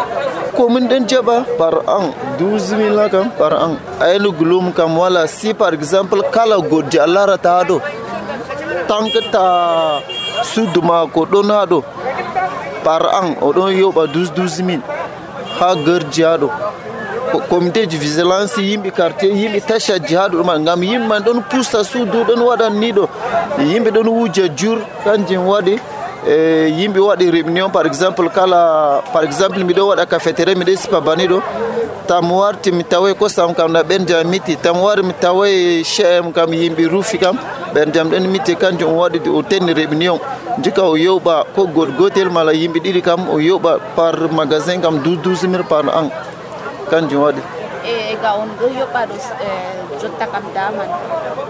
Komin 0.56 0.88
din 0.88 1.08
jaba 1.08 1.46
par 1.58 1.76
an. 1.88 2.14
Duzu 2.38 2.78
min 2.78 2.96
la 2.96 3.10
kam 3.10 3.30
par 3.32 3.54
an. 3.54 3.78
Ayelu 4.00 4.32
gulum 4.32 4.72
kam 4.74 4.98
wala 4.98 5.28
si 5.28 5.54
par 5.54 5.74
example 5.74 6.22
kala 6.32 6.58
godja 6.62 7.04
alara 7.04 7.38
ta 7.38 7.60
ado. 7.60 7.82
Tank 8.88 9.14
ta 9.32 10.02
suduma 10.44 11.06
ko 11.12 11.26
donado. 11.26 11.84
Par 12.84 13.04
an 13.20 13.36
odon 13.42 13.72
yoba 13.74 14.08
duzu 14.08 14.34
duzu 14.34 14.64
min. 14.64 14.82
Ha 15.60 15.76
gerjiado. 15.76 16.50
Comité 17.50 17.86
de 17.86 17.98
vigilance 17.98 18.58
yimɓe 18.58 18.92
quartier 18.92 19.32
yimɓe 19.32 19.62
tacha 19.62 19.98
jihaɗo 20.00 20.38
ɗuman 20.38 20.64
gam 20.66 20.84
yimɓe 20.84 21.08
man 21.08 21.24
ɗon 21.24 21.42
pusta 21.50 21.84
suudu 21.84 22.24
ɗon 22.28 22.42
waɗan 22.42 22.74
ni 22.80 22.92
ɗo. 22.92 23.08
Yimɓe 23.60 23.92
ɗon 23.92 24.08
wuja 24.08 24.48
jur 24.56 24.80
kanjum 25.04 25.48
waɗi 25.48 25.80
e 26.28 26.70
yimɓe 26.70 27.00
waɗi 27.00 27.32
réunion 27.32 27.70
par 27.70 27.86
exemple 27.86 28.30
kala 28.30 29.02
par 29.12 29.24
exemple 29.24 29.64
miɗo 29.64 29.88
waɗa 29.90 30.06
cafétéria 30.06 30.56
miɗo 30.56 30.76
sipa 30.78 31.02
bani 31.02 31.28
ɗo. 31.28 31.42
Tam 32.08 32.32
warti 32.32 32.72
mi 32.72 32.84
tawai 32.84 33.14
kosam 33.16 33.54
kam 33.56 33.72
na 33.72 33.82
ɓen 33.84 34.06
jam 34.06 34.28
miti 34.28 34.58
tam 34.58 34.82
wari 34.82 35.04
mi 35.04 35.14
tawai 35.14 35.84
chem 35.84 36.32
kam 36.34 36.52
yimɓe 36.52 36.88
rufi 36.90 37.18
kam 37.18 37.38
ɓen 37.74 37.94
jam 37.94 38.10
ɗen 38.10 38.28
miti 38.28 38.56
kanjum 38.56 38.92
waɗi 38.98 39.20
o 39.30 39.42
tenni 39.42 39.74
réunion. 39.74 40.20
Jika 40.62 40.84
o 40.84 40.96
yoɓa 40.98 41.46
ko 41.56 41.66
goɗ 41.66 41.96
gotel 41.98 42.30
mala 42.30 42.54
yimɓe 42.54 42.80
ɗiɗi 42.80 43.02
kam 43.02 43.30
o 43.30 43.40
yoɓa 43.40 43.80
par 43.96 44.16
magasin 44.32 44.82
kam 44.82 45.00
12 45.00 45.22
12 45.24 45.48
mille 45.48 45.64
par 45.64 45.86
an 45.90 46.10
kanjum 46.90 47.22
waɗi 47.26 47.42
E 47.86 48.16
ga 48.22 48.30
on 48.42 48.50
ɗo 48.60 48.66
yoɓa 48.80 49.02
ɗo 49.10 49.16
jotta 50.02 50.26
kam 50.34 50.44
daman. 50.56 50.88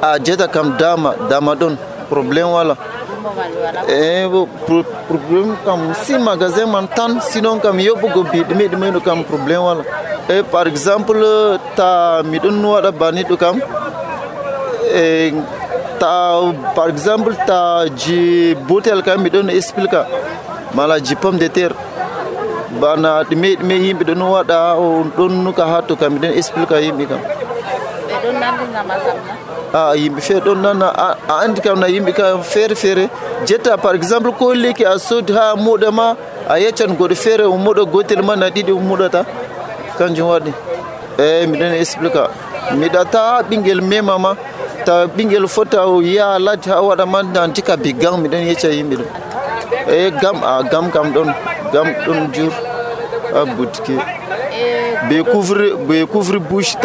a 0.02 0.18
jeta 0.26 0.48
kam 0.48 0.68
dama 0.80 1.10
dama 1.30 1.54
ɗon. 1.56 1.76
Probléme 2.10 2.52
wala? 2.58 2.76
E 3.88 4.26
probléme 5.08 5.54
kam 5.66 5.94
si 6.04 6.14
magasin 6.18 6.68
man 6.74 6.88
tan 6.96 7.12
sinon 7.30 7.60
kam 7.60 7.78
yoɓugo 7.80 8.22
bi 8.32 8.40
ɗume 8.50 8.66
ɗume 8.72 8.88
ɗo 8.96 9.00
kam 9.08 9.24
probléme 9.24 9.64
wala. 9.68 9.84
E 10.30 10.42
par 10.54 10.66
exemple 10.68 11.22
ta 11.76 12.22
miɗon 12.32 12.58
waɗa 12.74 12.92
baniɗo 12.92 13.36
kam 13.38 13.56
e 15.02 15.34
ta 16.00 16.14
par 16.76 16.88
exemple 16.90 17.34
ta 17.48 17.86
ji 17.96 18.56
botel 18.68 19.02
kam 19.04 19.22
miɗon 19.24 19.50
explique 19.50 20.02
mala 20.74 21.00
ji 21.00 21.16
pomme 21.16 21.38
de 21.40 21.48
terre 21.48 21.76
bana 22.82 23.24
ɗume 23.30 23.56
ɗume 23.60 23.76
yimɓe 23.86 24.04
ɗon 24.10 24.22
waɗa 24.22 24.58
o 24.78 25.04
ɗon 25.18 25.44
nuka 25.44 25.66
ha 25.66 25.82
to 25.82 25.96
kam 25.96 26.14
miɗen 26.14 26.34
explique 26.38 26.76
yimɓe 26.86 27.06
kam 27.10 27.20
Ɓe 27.20 28.16
ɗon 28.24 28.36
nandinama 28.40 28.96
kam 29.06 29.18
a 29.74 29.96
yimɓe 29.96 30.22
feere 30.22 30.42
ɗon 30.46 30.62
nana 30.62 30.88
a 30.88 31.08
a 31.28 31.34
andi 31.44 31.62
kam 31.62 31.80
na 31.80 31.88
yimɓe 31.88 32.12
kam 32.14 32.44
feere 32.44 32.76
feere 32.76 33.10
jetta 33.46 33.78
par 33.78 33.96
exemple 33.96 34.32
ko 34.32 34.54
leki 34.54 34.86
a 34.86 34.98
sodi 35.00 35.34
ha 35.34 35.56
muɗa 35.56 35.92
ma 35.92 36.16
a 36.48 36.60
yeccan 36.60 36.96
goɗo 36.98 37.16
feere 37.16 37.44
o 37.46 37.58
muɗa 37.58 37.84
gotel 37.92 38.22
ma 38.22 38.36
na 38.36 38.50
ɗiɗi 38.50 38.72
o 38.72 38.80
muɗata 38.80 39.26
kanjum 39.98 40.28
waɗi 40.30 40.54
eyi 41.18 41.48
miɗen 41.48 41.74
explique 41.82 42.24
miɗata 42.80 43.20
ha 43.28 43.42
ɓinguel 43.50 43.82
mema 43.82 44.18
ma 44.18 44.36
ta 44.86 45.06
ɓinguel 45.16 45.48
fota 45.48 45.88
o 45.88 46.02
yiya 46.02 46.40
ladde 46.40 46.68
ha 46.70 46.82
waɗa 46.82 47.06
ma 47.06 47.22
nan 47.24 47.54
jika 47.54 47.78
bi 47.78 47.94
gam 47.94 48.22
miɗon 48.22 48.46
yecca 48.50 48.70
yimɓe 48.70 48.96
ɗum 48.96 49.08
eyi 49.88 50.12
gam 50.22 50.38
a 50.44 50.64
gam 50.72 50.92
kam 50.92 51.12
ɗon 51.14 51.34
bouche 56.48 56.78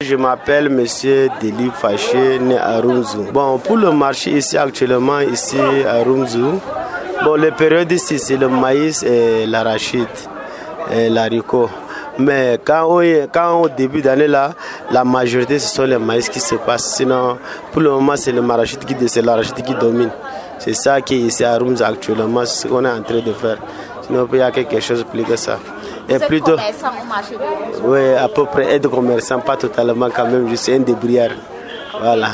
Je 0.00 0.14
m'appelle 0.14 0.68
Monsieur 0.68 1.28
Deli 1.40 1.70
Faché, 1.74 2.38
né 2.38 2.56
à 2.56 2.80
pour 3.64 3.76
le 3.76 3.90
marché 3.90 4.30
ici 4.30 4.56
actuellement, 4.56 5.18
ici 5.18 5.56
à 5.88 6.04
Rumzou, 6.04 6.60
bon, 7.26 7.34
les 7.34 7.50
périodes 7.50 7.90
ici, 7.92 8.18
c'est 8.18 8.36
le 8.36 8.48
maïs 8.48 9.02
et 9.02 9.46
l'arachide 9.46 10.06
et 10.92 11.08
l'haricot. 11.08 11.68
Mais 12.18 12.58
quand, 12.64 12.84
au- 12.84 13.02
quand 13.32 13.60
au 13.60 13.68
début 13.68 14.00
d'année 14.00 14.26
là, 14.28 14.54
la 14.90 15.04
majorité 15.04 15.58
ce 15.58 15.74
sont 15.74 15.82
les 15.84 15.98
maïs 15.98 16.28
qui 16.28 16.40
se 16.40 16.54
passent. 16.54 16.94
Sinon, 16.96 17.36
pour 17.72 17.82
le 17.82 17.90
moment, 17.90 18.16
c'est 18.16 18.32
le 18.32 18.40
marachide 18.42 18.84
qui, 18.84 18.94
l'arachide 19.20 19.62
qui 19.62 19.74
domine. 19.74 20.10
C'est 20.58 20.72
ça 20.74 21.00
qui 21.02 21.14
est 21.16 21.18
ici 21.18 21.44
à 21.44 21.58
Rumzou 21.58 21.84
actuellement, 21.84 22.44
ce 22.46 22.66
qu'on 22.68 22.84
est 22.84 22.90
en 22.90 23.02
train 23.02 23.20
de 23.20 23.32
faire. 23.32 23.58
Sinon, 24.06 24.26
il 24.32 24.38
y 24.38 24.42
a 24.42 24.50
quelque 24.50 24.80
chose 24.80 25.00
de 25.00 25.04
plus 25.04 25.24
que 25.24 25.36
ça. 25.36 25.58
Et 26.08 26.18
plutôt. 26.20 26.56
Oui, 27.84 28.14
à 28.14 28.28
peu 28.28 28.44
près 28.46 28.74
aide 28.76 28.86
commerçant, 28.86 29.40
pas 29.40 29.56
totalement 29.56 30.08
quand 30.14 30.26
même. 30.26 30.48
Je 30.48 30.54
suis 30.54 30.72
un 30.72 30.78
débrouillard. 30.78 31.30
Voilà. 32.00 32.28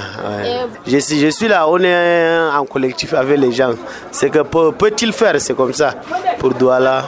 Je, 0.86 0.98
suis, 0.98 1.20
je 1.20 1.28
suis 1.28 1.48
là, 1.48 1.66
on 1.68 1.78
est 1.78 2.38
en 2.56 2.64
collectif 2.64 3.14
avec 3.14 3.38
les 3.38 3.52
gens. 3.52 3.70
C'est 4.10 4.30
que 4.30 4.40
peut- 4.40 4.72
peut-il 4.72 5.12
faire, 5.12 5.34
c'est 5.40 5.54
comme 5.54 5.72
ça. 5.72 5.94
Pour 6.38 6.50
Douala. 6.54 7.02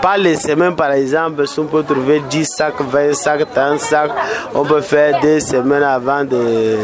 Pas 0.00 0.16
les 0.16 0.36
semaines, 0.36 0.76
par 0.76 0.92
exemple, 0.92 1.46
si 1.46 1.58
on 1.58 1.64
peut 1.64 1.82
trouver 1.82 2.22
10 2.28 2.44
sacs, 2.44 2.74
20 2.80 3.14
sacs, 3.14 3.46
30 3.54 3.80
sacs, 3.80 4.10
on 4.54 4.64
peut 4.64 4.82
faire 4.82 5.18
deux 5.20 5.40
semaines 5.40 5.82
avant 5.82 6.22
de, 6.24 6.76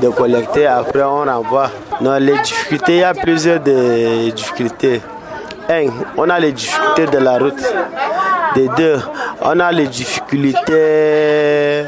de 0.00 0.08
collecter. 0.10 0.66
Après, 0.66 1.02
on 1.02 1.26
envoie. 1.28 1.70
Non, 2.00 2.16
les 2.18 2.38
difficultés, 2.38 2.92
il 2.94 2.98
y 3.00 3.04
a 3.04 3.12
plusieurs 3.12 3.58
difficultés. 3.60 5.02
Un, 5.68 5.86
on 6.16 6.28
a 6.30 6.38
les 6.38 6.52
difficultés 6.52 7.06
de 7.06 7.18
la 7.18 7.38
route. 7.38 7.60
De 8.56 8.66
deux, 8.76 8.98
on 9.42 9.60
a 9.60 9.70
les 9.70 9.86
difficultés 9.86 11.84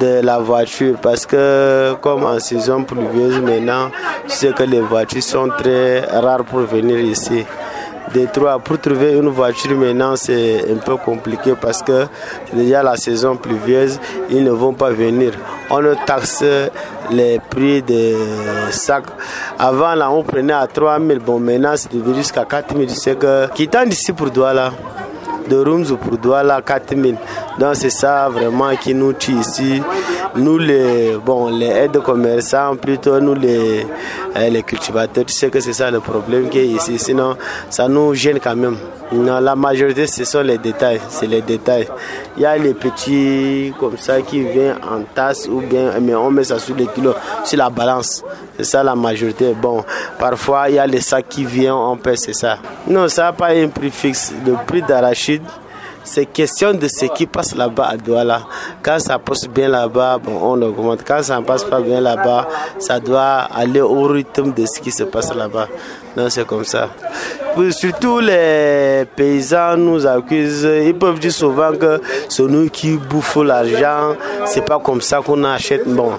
de 0.00 0.20
la 0.22 0.38
voiture 0.38 0.96
parce 1.02 1.26
que 1.26 1.94
comme 2.00 2.24
en 2.24 2.38
saison 2.38 2.84
pluvieuse 2.84 3.38
maintenant, 3.40 3.90
tu 4.26 4.34
sais 4.34 4.52
que 4.52 4.62
les 4.62 4.80
voitures 4.80 5.22
sont 5.22 5.48
très 5.58 6.00
rares 6.00 6.44
pour 6.44 6.60
venir 6.60 6.98
ici. 6.98 7.44
Détroit. 8.14 8.60
Pour 8.60 8.80
trouver 8.80 9.12
une 9.14 9.28
voiture 9.28 9.76
maintenant, 9.76 10.14
c'est 10.16 10.64
un 10.70 10.76
peu 10.76 10.96
compliqué 10.96 11.54
parce 11.60 11.82
que 11.82 12.06
déjà 12.52 12.82
la 12.82 12.96
saison 12.96 13.36
pluvieuse, 13.36 13.98
ils 14.30 14.44
ne 14.44 14.52
vont 14.52 14.72
pas 14.72 14.90
venir. 14.90 15.32
On 15.70 15.82
taxe 16.06 16.44
les 17.10 17.40
prix 17.50 17.82
des 17.82 18.16
sacs. 18.70 19.06
Avant, 19.58 19.94
là, 19.94 20.10
on 20.10 20.22
prenait 20.22 20.52
à 20.52 20.66
3 20.66 20.98
000. 21.00 21.18
Bon, 21.20 21.40
maintenant, 21.40 21.72
c'est 21.74 21.92
devenu 21.92 22.14
jusqu'à 22.14 22.44
4 22.44 22.76
000. 22.76 22.88
C'est 22.88 23.18
que, 23.18 23.48
quittant 23.52 23.84
d'ici 23.84 24.12
pour 24.12 24.30
Douala, 24.30 24.72
de 25.48 25.56
Rumzu 25.56 25.96
pour 25.96 26.18
Douala, 26.18 26.60
4 26.62 26.94
000. 26.96 27.16
Donc, 27.58 27.76
c'est 27.76 27.90
ça 27.90 28.28
vraiment 28.28 28.74
qui 28.76 28.94
nous 28.94 29.12
tue 29.12 29.32
ici. 29.32 29.82
Nous, 30.36 30.58
les, 30.58 31.16
bon, 31.24 31.48
les 31.48 31.66
aides 31.66 32.02
commerçants, 32.02 32.76
plutôt 32.76 33.18
nous, 33.20 33.34
les, 33.34 33.86
euh, 34.36 34.48
les 34.50 34.62
cultivateurs, 34.62 35.24
tu 35.24 35.32
sais 35.32 35.48
que 35.48 35.60
c'est 35.60 35.72
ça 35.72 35.90
le 35.90 36.00
problème 36.00 36.48
qui 36.48 36.58
est 36.58 36.66
ici. 36.66 36.98
Sinon, 36.98 37.36
ça 37.70 37.88
nous 37.88 38.12
gêne 38.14 38.38
quand 38.38 38.54
même. 38.54 38.76
Non, 39.12 39.38
la 39.40 39.54
majorité, 39.54 40.06
ce 40.06 40.24
sont 40.24 40.42
les 40.42 40.58
détails. 40.58 41.00
C'est 41.08 41.26
les 41.26 41.40
détails. 41.40 41.88
Il 42.36 42.42
y 42.42 42.46
a 42.46 42.56
les 42.58 42.74
petits 42.74 43.72
comme 43.78 43.96
ça 43.96 44.20
qui 44.20 44.40
viennent 44.40 44.76
en 44.82 45.02
tasse 45.14 45.48
ou 45.48 45.60
bien, 45.60 45.92
mais 46.00 46.14
on 46.14 46.30
met 46.30 46.44
ça 46.44 46.58
sur 46.58 46.74
les 46.74 46.86
kilos, 46.86 47.14
sur 47.44 47.58
la 47.58 47.70
balance. 47.70 48.22
C'est 48.56 48.64
ça 48.64 48.82
la 48.82 48.94
majorité. 48.94 49.54
Bon, 49.54 49.84
parfois, 50.18 50.68
il 50.68 50.74
y 50.74 50.78
a 50.78 50.86
les 50.86 51.00
sacs 51.00 51.28
qui 51.28 51.44
viennent, 51.44 51.72
on 51.72 51.96
paie, 51.96 52.16
c'est 52.16 52.34
ça. 52.34 52.58
Non, 52.86 53.08
ça 53.08 53.24
n'a 53.24 53.32
pas 53.32 53.48
un 53.48 53.68
prix 53.68 53.90
fixe. 53.90 54.34
Le 54.44 54.54
prix 54.66 54.82
d'arachide, 54.82 55.42
c'est 56.06 56.26
question 56.26 56.72
de 56.72 56.86
ce 56.88 57.06
qui 57.06 57.26
passe 57.26 57.54
là-bas 57.54 57.88
à 57.88 57.96
Douala. 57.96 58.42
Quand 58.82 58.98
ça 59.00 59.18
passe 59.18 59.48
bien 59.48 59.68
là-bas, 59.68 60.18
bon, 60.22 60.38
on 60.40 60.62
augmente. 60.62 61.00
Quand 61.04 61.22
ça 61.22 61.38
ne 61.40 61.44
passe 61.44 61.64
pas 61.64 61.80
bien 61.80 62.00
là-bas, 62.00 62.48
ça 62.78 63.00
doit 63.00 63.48
aller 63.54 63.80
au 63.80 64.04
rythme 64.04 64.52
de 64.52 64.64
ce 64.66 64.80
qui 64.80 64.92
se 64.92 65.02
passe 65.02 65.34
là-bas. 65.34 65.66
Non, 66.16 66.30
c'est 66.30 66.46
comme 66.46 66.64
ça. 66.64 66.90
Surtout 67.70 68.20
les 68.20 69.04
paysans 69.16 69.76
nous 69.76 70.06
accusent. 70.06 70.68
Ils 70.84 70.94
peuvent 70.94 71.18
dire 71.18 71.32
souvent 71.32 71.72
que 71.72 72.00
c'est 72.28 72.42
nous 72.44 72.70
qui 72.70 72.92
bouffons 72.96 73.42
l'argent. 73.42 74.14
C'est 74.46 74.64
pas 74.64 74.78
comme 74.78 75.00
ça 75.00 75.20
qu'on 75.24 75.42
achète. 75.44 75.86
Bon, 75.88 76.12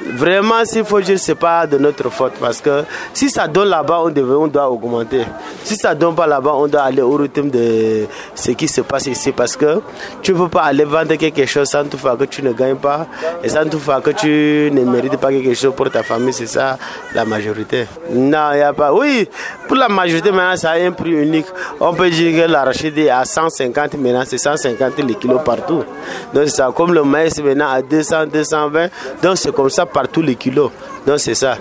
Vraiment, 0.00 0.64
s'il 0.64 0.84
faut 0.84 1.00
dire, 1.00 1.18
c'est 1.18 1.34
pas 1.34 1.66
de 1.66 1.76
notre 1.78 2.08
faute 2.10 2.34
parce 2.40 2.60
que 2.60 2.84
si 3.12 3.28
ça 3.30 3.48
donne 3.48 3.68
là-bas, 3.68 4.00
on, 4.04 4.14
on 4.32 4.46
doit 4.46 4.70
augmenter. 4.70 5.24
Si 5.64 5.76
ça 5.76 5.94
donne 5.94 6.14
pas 6.14 6.26
là-bas, 6.26 6.52
on 6.54 6.66
doit 6.68 6.82
aller 6.82 7.02
au 7.02 7.16
rythme 7.16 7.50
de 7.50 8.06
ce 8.34 8.52
qui 8.52 8.68
se 8.68 8.80
passe 8.80 9.06
ici 9.06 9.32
parce 9.32 9.56
que 9.56 9.80
tu 10.22 10.32
peux 10.34 10.48
pas 10.48 10.62
aller 10.62 10.84
vendre 10.84 11.14
quelque 11.16 11.44
chose 11.46 11.68
sans 11.68 11.84
tout 11.84 11.98
faire 11.98 12.16
que 12.16 12.24
tu 12.24 12.42
ne 12.42 12.52
gagnes 12.52 12.76
pas 12.76 13.06
et 13.42 13.48
sans 13.48 13.68
tout 13.68 13.78
faire 13.80 14.00
que 14.00 14.10
tu 14.10 14.70
ne 14.72 14.84
mérites 14.84 15.16
pas 15.16 15.30
quelque 15.30 15.54
chose 15.54 15.74
pour 15.74 15.90
ta 15.90 16.02
famille. 16.02 16.32
C'est 16.32 16.46
ça 16.46 16.78
la 17.14 17.24
majorité. 17.24 17.86
Non, 18.10 18.50
il 18.52 18.56
n'y 18.56 18.62
a 18.62 18.72
pas. 18.72 18.92
Oui, 18.92 19.28
pour 19.66 19.76
la 19.76 19.88
majorité, 19.88 20.30
maintenant, 20.30 20.56
ça 20.56 20.70
a 20.70 20.78
un 20.78 20.92
prix 20.92 21.12
unique. 21.12 21.46
On 21.80 21.92
peut 21.92 22.10
dire 22.10 22.44
que 22.46 22.50
l'arachide 22.50 22.96
est 22.98 23.10
à 23.10 23.24
150, 23.24 23.94
maintenant, 23.94 24.22
c'est 24.26 24.38
150 24.38 24.98
les 24.98 25.14
kilos 25.14 25.40
partout. 25.44 25.84
Donc, 26.32 26.48
ça. 26.48 26.70
Comme 26.74 26.92
le 26.92 27.02
maïs, 27.02 27.38
maintenant, 27.42 27.68
à 27.70 27.82
200, 27.82 28.26
220. 28.32 28.88
Donc, 29.22 29.36
c'est 29.36 29.52
comme 29.52 29.70
ça 29.70 29.86
partout 29.88 30.22
les 30.22 30.36
kilos. 30.36 30.70
Donc 31.06 31.18
c'est 31.18 31.34
ça. 31.34 31.56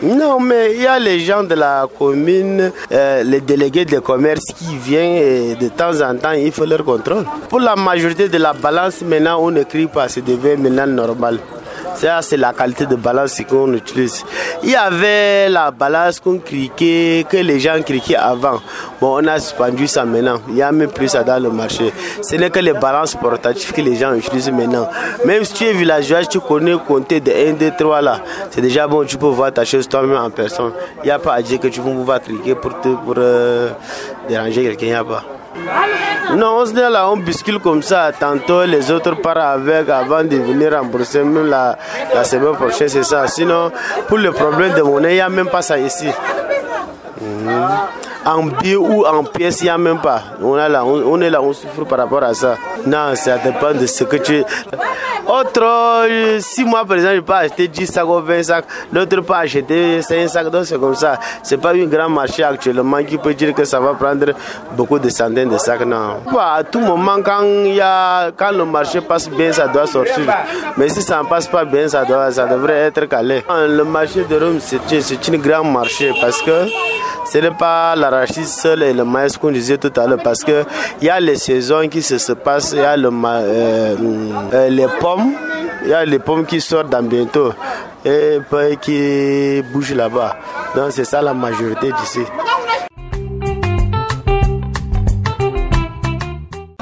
Non, 0.00 0.38
mais 0.38 0.74
il 0.76 0.82
y 0.82 0.86
a 0.86 0.96
les 1.00 1.18
gens 1.18 1.42
de 1.42 1.54
la 1.56 1.88
commune, 1.98 2.70
euh, 2.92 3.22
les 3.24 3.40
délégués 3.40 3.84
de 3.84 3.98
commerce 3.98 4.44
qui 4.56 4.76
viennent 4.76 5.16
et 5.16 5.54
de 5.56 5.68
temps 5.70 6.00
en 6.00 6.14
temps, 6.16 6.30
il 6.30 6.52
faut 6.52 6.64
leur 6.64 6.84
contrôle. 6.84 7.24
Pour 7.48 7.58
la 7.58 7.74
majorité 7.74 8.28
de 8.28 8.38
la 8.38 8.52
balance, 8.52 9.02
maintenant, 9.02 9.38
on 9.40 9.50
ne 9.50 9.64
crie 9.64 9.88
pas, 9.88 10.08
c'est 10.08 10.24
devenu 10.24 10.56
maintenant 10.70 10.86
normal. 10.86 11.40
Ça, 11.94 12.22
c'est 12.22 12.36
la 12.36 12.52
qualité 12.52 12.86
de 12.86 12.96
balance 12.96 13.40
qu'on 13.48 13.72
utilise. 13.72 14.24
Il 14.62 14.70
y 14.70 14.76
avait 14.76 15.48
la 15.48 15.70
balance 15.70 16.20
qu'on 16.20 16.38
criquait, 16.38 17.26
que 17.28 17.36
les 17.36 17.58
gens 17.58 17.80
criquaient 17.82 18.16
avant. 18.16 18.60
Bon, 19.00 19.18
on 19.22 19.26
a 19.26 19.38
suspendu 19.38 19.86
ça 19.86 20.04
maintenant. 20.04 20.40
Il 20.48 20.54
n'y 20.54 20.62
a 20.62 20.70
même 20.70 20.90
plus 20.90 21.08
ça 21.08 21.24
dans 21.24 21.42
le 21.42 21.50
marché. 21.50 21.92
Ce 22.22 22.36
n'est 22.36 22.50
que 22.50 22.60
les 22.60 22.72
balances 22.72 23.14
portatives 23.14 23.72
que 23.72 23.80
les 23.80 23.96
gens 23.96 24.14
utilisent 24.14 24.50
maintenant. 24.50 24.88
Même 25.24 25.44
si 25.44 25.54
tu 25.54 25.64
es 25.64 25.72
villageois, 25.72 26.24
tu 26.24 26.40
connais 26.40 26.76
compter 26.86 27.20
de 27.20 27.32
1, 27.32 27.52
2, 27.54 27.72
3 27.78 28.00
là. 28.00 28.20
C'est 28.50 28.60
déjà 28.60 28.86
bon, 28.86 29.04
tu 29.04 29.16
peux 29.16 29.26
voir 29.26 29.52
ta 29.52 29.64
chose 29.64 29.88
toi-même 29.88 30.18
en 30.18 30.30
personne. 30.30 30.72
Il 31.02 31.06
n'y 31.06 31.10
a 31.10 31.18
pas 31.18 31.34
à 31.34 31.42
dire 31.42 31.58
que 31.58 31.68
tu 31.68 31.80
vas 31.80 31.90
pouvoir 31.90 32.20
cliquer 32.20 32.54
pour, 32.54 32.80
te, 32.80 32.88
pour 32.88 33.14
euh, 33.18 33.70
déranger 34.28 34.62
quelqu'un. 34.62 34.86
Il 34.86 34.90
n'y 34.90 34.94
a 34.94 35.04
pas. 35.04 35.37
Non, 36.36 36.58
on 36.58 36.66
se 36.66 36.72
dit 36.72 36.80
là, 36.80 37.10
on 37.10 37.16
biscule 37.16 37.58
comme 37.58 37.82
ça. 37.82 38.12
Tantôt, 38.18 38.64
les 38.64 38.90
autres 38.90 39.14
partent 39.16 39.38
avec 39.38 39.88
avant 39.88 40.22
de 40.22 40.36
venir 40.36 40.72
rembourser. 40.72 41.22
Même 41.22 41.46
la, 41.48 41.76
la 42.14 42.24
semaine 42.24 42.54
prochaine, 42.54 42.88
c'est 42.88 43.02
ça. 43.02 43.26
Sinon, 43.26 43.72
pour 44.06 44.18
le 44.18 44.30
problème 44.32 44.74
de 44.74 44.82
monnaie, 44.82 45.12
il 45.12 45.14
n'y 45.14 45.20
a 45.20 45.28
même 45.28 45.48
pas 45.48 45.62
ça 45.62 45.78
ici. 45.78 46.08
Hmm. 47.20 47.48
En 48.24 48.44
billet 48.44 48.76
ou 48.76 49.04
en 49.06 49.24
pièces, 49.24 49.60
il 49.60 49.64
n'y 49.64 49.70
a 49.70 49.78
même 49.78 50.00
pas. 50.00 50.22
On, 50.42 50.58
est 50.58 50.68
là, 50.68 50.84
on, 50.84 51.20
est 51.20 51.30
là, 51.30 51.40
on 51.42 51.52
souffre 51.52 51.84
par 51.84 51.98
rapport 51.98 52.22
à 52.22 52.34
ça. 52.34 52.56
Non, 52.86 53.14
ça 53.14 53.38
dépend 53.38 53.72
de 53.72 53.86
ce 53.86 54.04
que 54.04 54.16
tu. 54.16 54.44
Autre, 55.26 56.06
si 56.40 56.64
moi 56.64 56.84
par 56.86 56.96
exemple 56.96 57.16
je 57.16 57.20
peux 57.20 57.32
acheter 57.34 57.68
10 57.68 57.86
sacs 57.86 58.08
ou 58.08 58.20
20 58.20 58.42
sacs, 58.42 58.64
l'autre 58.90 59.20
peut 59.20 59.34
acheter 59.34 60.00
5 60.00 60.26
sacs, 60.28 60.50
donc 60.50 60.64
c'est 60.64 60.80
comme 60.80 60.94
ça. 60.94 61.18
C'est 61.42 61.58
pas 61.58 61.72
un 61.74 61.84
grand 61.84 62.08
marché 62.08 62.42
actuellement 62.42 63.02
qui 63.04 63.18
peut 63.18 63.34
dire 63.34 63.52
que 63.52 63.64
ça 63.64 63.78
va 63.78 63.92
prendre 63.92 64.32
beaucoup 64.72 64.98
de 64.98 65.10
centaines 65.10 65.50
de 65.50 65.58
sacs, 65.58 65.84
non. 65.84 66.20
À 66.38 66.62
tout 66.64 66.80
moment, 66.80 67.18
quand, 67.22 67.42
y 67.44 67.80
a, 67.80 68.30
quand 68.34 68.52
le 68.52 68.64
marché 68.64 69.02
passe 69.02 69.28
bien, 69.28 69.52
ça 69.52 69.68
doit 69.68 69.86
sortir. 69.86 70.24
Mais 70.78 70.88
si 70.88 71.02
ça 71.02 71.22
ne 71.22 71.28
passe 71.28 71.46
pas 71.46 71.64
bien, 71.66 71.88
ça, 71.88 72.04
doit, 72.04 72.30
ça 72.32 72.46
devrait 72.46 72.86
être 72.86 73.04
calé. 73.04 73.44
Le 73.50 73.84
marché 73.84 74.24
de 74.24 74.34
Rome, 74.42 74.60
c'est 74.60 74.78
un 75.34 75.38
grand 75.38 75.64
marché 75.64 76.12
parce 76.20 76.40
que 76.40 76.66
ce 77.30 77.38
n'est 77.38 77.50
pas 77.50 77.94
l'arachide 78.18 78.46
seul 78.46 78.82
et 78.82 78.92
le 78.92 79.04
maïs 79.04 79.36
qu'on 79.36 79.50
disait 79.52 79.78
tout 79.78 79.92
à 79.96 80.06
l'heure 80.06 80.22
parce 80.22 80.42
que 80.42 80.64
il 81.00 81.06
y 81.06 81.10
a 81.10 81.20
les 81.20 81.36
saisons 81.36 81.88
qui 81.88 82.02
se, 82.02 82.18
se 82.18 82.32
passent, 82.32 82.72
il 82.72 82.80
y 82.80 82.82
a 82.82 82.96
le, 82.96 83.10
euh, 83.10 83.96
euh, 84.52 84.68
les 84.68 84.86
pommes, 84.98 85.32
il 85.84 85.90
y 85.90 85.94
a 85.94 86.04
les 86.04 86.18
pommes 86.18 86.44
qui 86.44 86.60
sortent 86.60 86.90
dans 86.90 87.02
bientôt 87.02 87.52
et 88.04 88.40
qui 88.80 89.62
bougent 89.72 89.94
là-bas. 89.94 90.36
Donc 90.74 90.86
c'est 90.90 91.04
ça 91.04 91.22
la 91.22 91.34
majorité 91.34 91.92
d'ici. 92.00 92.20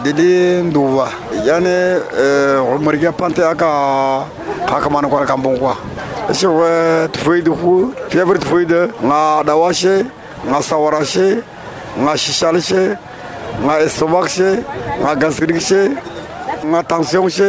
didi 0.04 0.62
nduva 0.62 1.08
yani 1.44 1.98
umurga 2.76 3.10
pante 3.12 3.42
aka 3.42 3.66
haka 4.70 4.88
mana 4.88 5.08
kwa 5.08 5.76
so 6.32 6.62
tfoi 7.12 7.42
du 7.42 7.52
fu 7.56 7.90
favorite 8.08 8.44
tfoi 8.44 8.64
de 8.66 8.88
nga 9.02 9.42
dawashe 9.42 10.04
nga 10.48 10.58
sawarashe 10.62 11.42
nga 12.02 12.12
shishalshe 12.16 12.82
nga 13.64 13.74
estomakshe 13.86 14.50
nga 15.02 15.12
gastrikshe 15.16 15.82
nga 16.70 16.80
tensionshe 16.82 17.48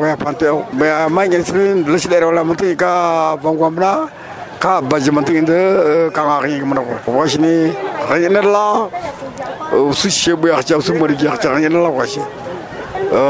wepanteo 0.00 0.60
eh, 0.60 0.74
me 0.74 0.86
mangen 1.08 1.44
sini 1.44 1.84
leshi 1.84 2.08
dere 2.08 2.26
wala 2.26 2.42
ika 2.42 2.74
ka 2.76 3.36
bangwamna 3.36 4.08
ka 4.58 4.80
baji 4.82 5.10
mutu 5.10 5.32
inde 5.36 5.54
eh, 5.54 6.10
ka 6.12 6.22
ngari 6.24 6.60
mana 6.64 6.82
washini 7.06 7.72
ngene 8.10 8.40
la 8.42 8.88
usu 9.90 10.10
shebu 10.10 10.48
yakcha 10.48 10.76
usu 10.78 10.94
mori 10.94 11.14
yakcha 11.14 11.54
nela 11.58 11.90
kwa 11.90 12.00
washi 12.02 12.20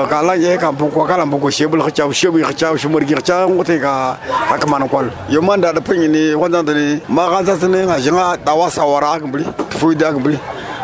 kala 0.09 0.35
ye 0.37 0.57
ka 0.57 0.73
poko 0.73 1.05
kala 1.07 1.27
mboko 1.27 1.51
shebul 1.51 1.81
khachaw 1.83 2.11
shebu 2.13 2.39
khachaw 2.43 2.75
shumur 2.77 3.03
gi 3.07 3.15
khachaw 3.15 3.49
ngote 3.51 3.79
ka 3.81 4.17
akman 4.55 4.89
ko 4.89 5.03
yo 5.29 5.41
man 5.43 5.61
da 5.61 5.73
pingi 5.81 6.09
ni 6.09 6.35
wanda 6.35 6.63
ni 6.63 7.01
ma 7.09 7.29
ganza 7.31 7.57
sene 7.61 7.85
nga 7.87 7.97
jinga 8.01 8.37
dawa 8.45 8.71
sawara 8.71 9.19
gbli 9.21 9.45
fuida 9.79 10.13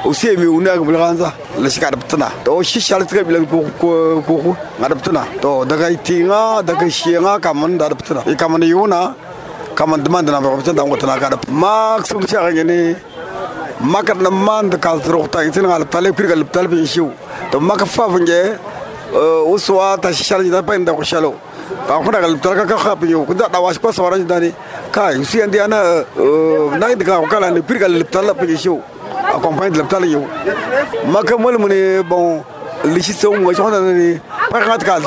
o 0.04 0.12
se 0.12 0.36
mi 0.36 0.46
una 0.46 0.76
gbli 0.76 0.96
ganza 0.98 1.32
la 1.58 1.68
shika 1.68 1.90
da 1.90 1.96
tuna 2.08 2.28
to 2.44 2.62
shi 2.62 2.80
shal 2.80 3.04
tsaka 3.06 3.22
bilan 3.24 3.46
ko 3.46 3.64
ko 3.80 4.22
ko 4.26 4.56
nga 4.78 4.88
da 4.88 4.94
tuna 4.96 5.22
to 5.40 5.64
daga 5.64 5.86
tinga 6.02 6.62
daga 6.62 6.86
ka 6.86 7.38
kaman 7.40 7.78
da 7.78 7.88
da 7.88 7.94
tuna 7.94 8.22
e 8.26 8.34
kaman 8.34 8.62
ka 9.74 9.86
man 9.86 10.02
demand 10.02 10.28
na 10.28 10.40
ba 10.40 10.60
tuna 10.62 10.82
ngotana 10.84 11.18
ka 11.20 11.28
da 11.30 11.36
maksum 11.48 12.22
shi 12.28 12.36
ga 12.36 12.64
ne 12.64 12.94
makar 13.80 14.16
na 14.16 14.30
man 14.30 14.68
da 14.70 14.76
ka 14.78 14.98
zuru 14.98 15.26
ta 15.28 15.40
itin 15.44 15.64
ngal 15.66 15.84
talib 15.88 16.14
pirgal 16.16 16.38
al 16.44 16.48
talib 16.54 16.72
shiu 16.86 17.10
to 17.50 17.58
maka 17.60 17.86
fa 17.86 18.04
uswa 19.46 19.96
ta 20.00 20.12
shi 20.12 20.24
shal 20.24 20.42
da 20.50 20.62
pa 20.62 20.74
inda 20.74 20.92
ko 20.92 21.02
shalo 21.02 21.34
ka 21.86 21.98
kuna 22.00 22.20
ka 22.20 23.68
ko 23.80 23.92
sawara 23.92 24.18
da 24.18 24.38
ni 24.40 24.52
ka 24.90 25.10
usi 25.18 25.42
andi 25.42 25.58
ana 25.60 26.04
na 26.78 26.88
la 27.40 27.50
accompagné 29.34 29.70
de 29.70 29.78
l'hôpital 29.78 30.04
yo. 30.06 30.24
Maka 31.06 31.36
bon 32.02 32.42
lishi 32.84 33.12
so 33.12 33.32
mo 33.32 33.52
chona 33.52 33.80
ni 33.80 34.18
pakat 34.50 34.84
ka 34.84 34.98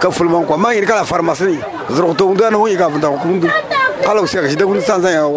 ka 0.00 0.10
fulman 0.10 0.44
ko 0.46 0.56
ma 0.56 0.70
kala 0.86 1.04
pharmacie 1.04 1.58
unda 1.88 3.08
kundu 3.22 3.48
kala 4.04 4.22
usia 4.22 4.42
ka 4.42 4.48
shida 4.48 4.64
kun 4.66 4.80
san 4.80 5.00
san 5.02 5.12
ya 5.12 5.28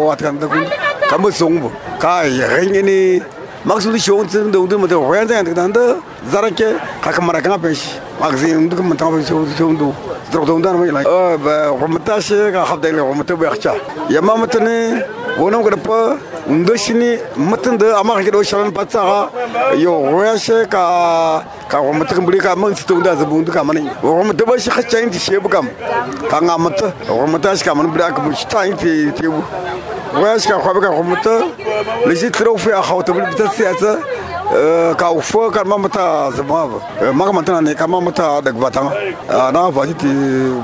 zarake 6.30 6.76
akamara 7.08 7.40
kangapeshe 7.40 7.88
magazin 8.20 8.68
mantangapesheundo 8.88 9.94
zdrokdondanmaila 10.28 11.00
qurmataashe 11.80 12.52
kahabdaile 12.52 13.00
qurmate 13.08 13.34
beakcha 13.40 13.72
yama 14.10 14.36
matane 14.42 15.02
wonam 15.38 15.62
kadapa 15.64 16.18
undoshini 16.52 17.10
matanda 17.50 17.96
amakake 18.00 18.30
doshalan 18.30 18.70
patsaga 18.78 19.18
yo 19.84 19.92
qurashe 20.10 20.68
ka 20.74 20.82
ka 21.68 21.78
qurmate 21.80 22.12
kambuli 22.14 22.38
ka 22.38 22.54
mansitunda 22.56 23.16
zabundu 23.16 23.50
kamani 23.52 23.82
qurmate 24.02 24.44
bashe 24.46 24.70
khachainti 24.70 25.18
shebu 25.18 25.48
kam 25.48 25.66
kangamata 26.30 26.92
qurmataashe 27.08 27.64
kamani 27.64 27.88
bida 27.94 28.12
kamushtainti 28.16 28.92
tebu 29.18 29.40
qurashe 30.14 30.48
ka 30.52 30.56
khwabe 30.62 30.80
ka 30.84 30.90
qurmate 30.96 31.34
leshi 32.06 32.30
trofea 32.30 32.82
khawtabul 32.82 33.24
bitasiyasa 33.30 33.98
kaufa 34.96 35.50
kan 35.52 35.64
mamata 35.66 36.30
zamava 36.34 36.80
maka 37.14 37.32
mantana 37.32 37.60
ne 37.62 37.74
kan 37.74 37.88
mamata 37.88 38.40
da 38.42 38.50
gbatanga 38.50 38.90
na 39.52 39.70
vaji 39.70 39.94
ti 39.94 40.08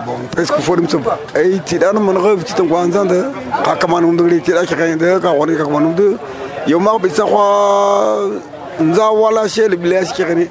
bon 0.06 0.26
presque 0.32 0.60
fo 0.60 0.74
dimsum 0.76 1.02
ai 1.34 1.60
ti 1.64 1.78
dan 1.78 1.94
mon 2.02 2.16
rev 2.18 2.42
ti 2.44 2.52
tan 2.54 2.66
gwanzan 2.66 3.06
da 3.06 3.30
ka 3.64 3.76
kaman 3.76 4.04
unduri 4.04 4.40
ti 4.42 4.52
da 4.52 4.64
ka 4.66 4.74
kan 4.74 4.98
da 4.98 5.20
ka 5.20 5.30
wani 5.32 5.56
ka 5.56 5.64
kaman 5.64 5.86
undu 5.94 6.18
yo 6.66 6.78
ma 6.80 6.98
bi 6.98 7.08
sa 7.08 7.24
kwa 7.24 7.46
nza 8.80 9.06
wala 9.10 9.48
sheli 9.48 9.76
bile 9.76 10.04
shi 10.04 10.24
kene 10.24 10.50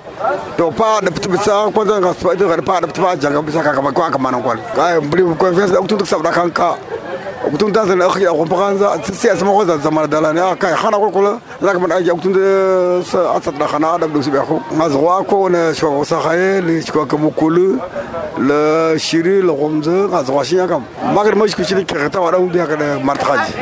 to 0.58 0.71
pa 0.71 1.00
da 1.04 1.12
putu 1.12 1.30
bisa 1.30 1.67
ko 1.76 1.86
zan 1.86 2.02
ga 2.02 2.13
spa 2.13 2.36
to 2.39 2.48
ga 2.48 2.56
pa 2.63 2.80
da 2.80 2.88
putu 2.88 3.02
ba 3.04 3.15
jaga 3.19 3.41
bisa 3.43 3.62
ka 3.62 3.74
kaman 3.76 3.93
ko 3.93 4.02
kaman 4.15 4.41
ko 4.41 4.56
ka 4.76 5.00
bri 5.12 5.24
ko 5.38 5.52
fes 5.54 5.71
da 5.76 5.80
kutu 5.84 6.06
sabda 6.08 6.32
kan 6.32 6.50
ka 6.52 6.78
ukuntaasna 7.53 8.05
akhi 8.05 8.25
aku 8.27 8.45
maqaansa 8.45 8.88
si 9.13 9.29
asmaqosa 9.29 9.79
samaradalani 9.81 10.39
akai 10.39 10.73
ah, 10.73 10.77
xana 10.81 10.97
qulqula 10.97 11.39
lakman 11.62 11.91
aja 11.91 12.13
ukunta 12.13 12.41
asad 13.38 13.55
dhaqana 13.62 13.88
adhab 13.95 14.10
dhugsib 14.13 14.36
aku 14.36 14.55
ngasqwa 14.77 15.23
kona 15.29 15.73
shwa 15.73 16.05
sahaye 16.05 16.62
li 16.67 16.81
shwa 16.81 17.05
kamukulu 17.05 17.79
la 18.49 18.97
shiri 18.97 19.41
la 19.41 19.53
qomza 19.53 19.95
ngasqwa 20.12 20.43
shinya 20.43 20.67
kam. 20.67 20.84
Magir 21.15 21.36
mashku 21.36 21.63
shiri 21.63 21.86
kakata 21.86 22.19
wada 22.21 22.38
undi 22.39 22.58
hakada 22.60 22.99
martaqaji 22.99 23.53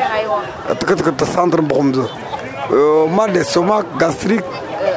takat 0.80 1.00
kata 1.06 1.26
sandr 1.26 1.60
bqomza 1.68 2.06
mande 3.16 3.44
soma 3.44 3.82
gastrique 3.98 4.44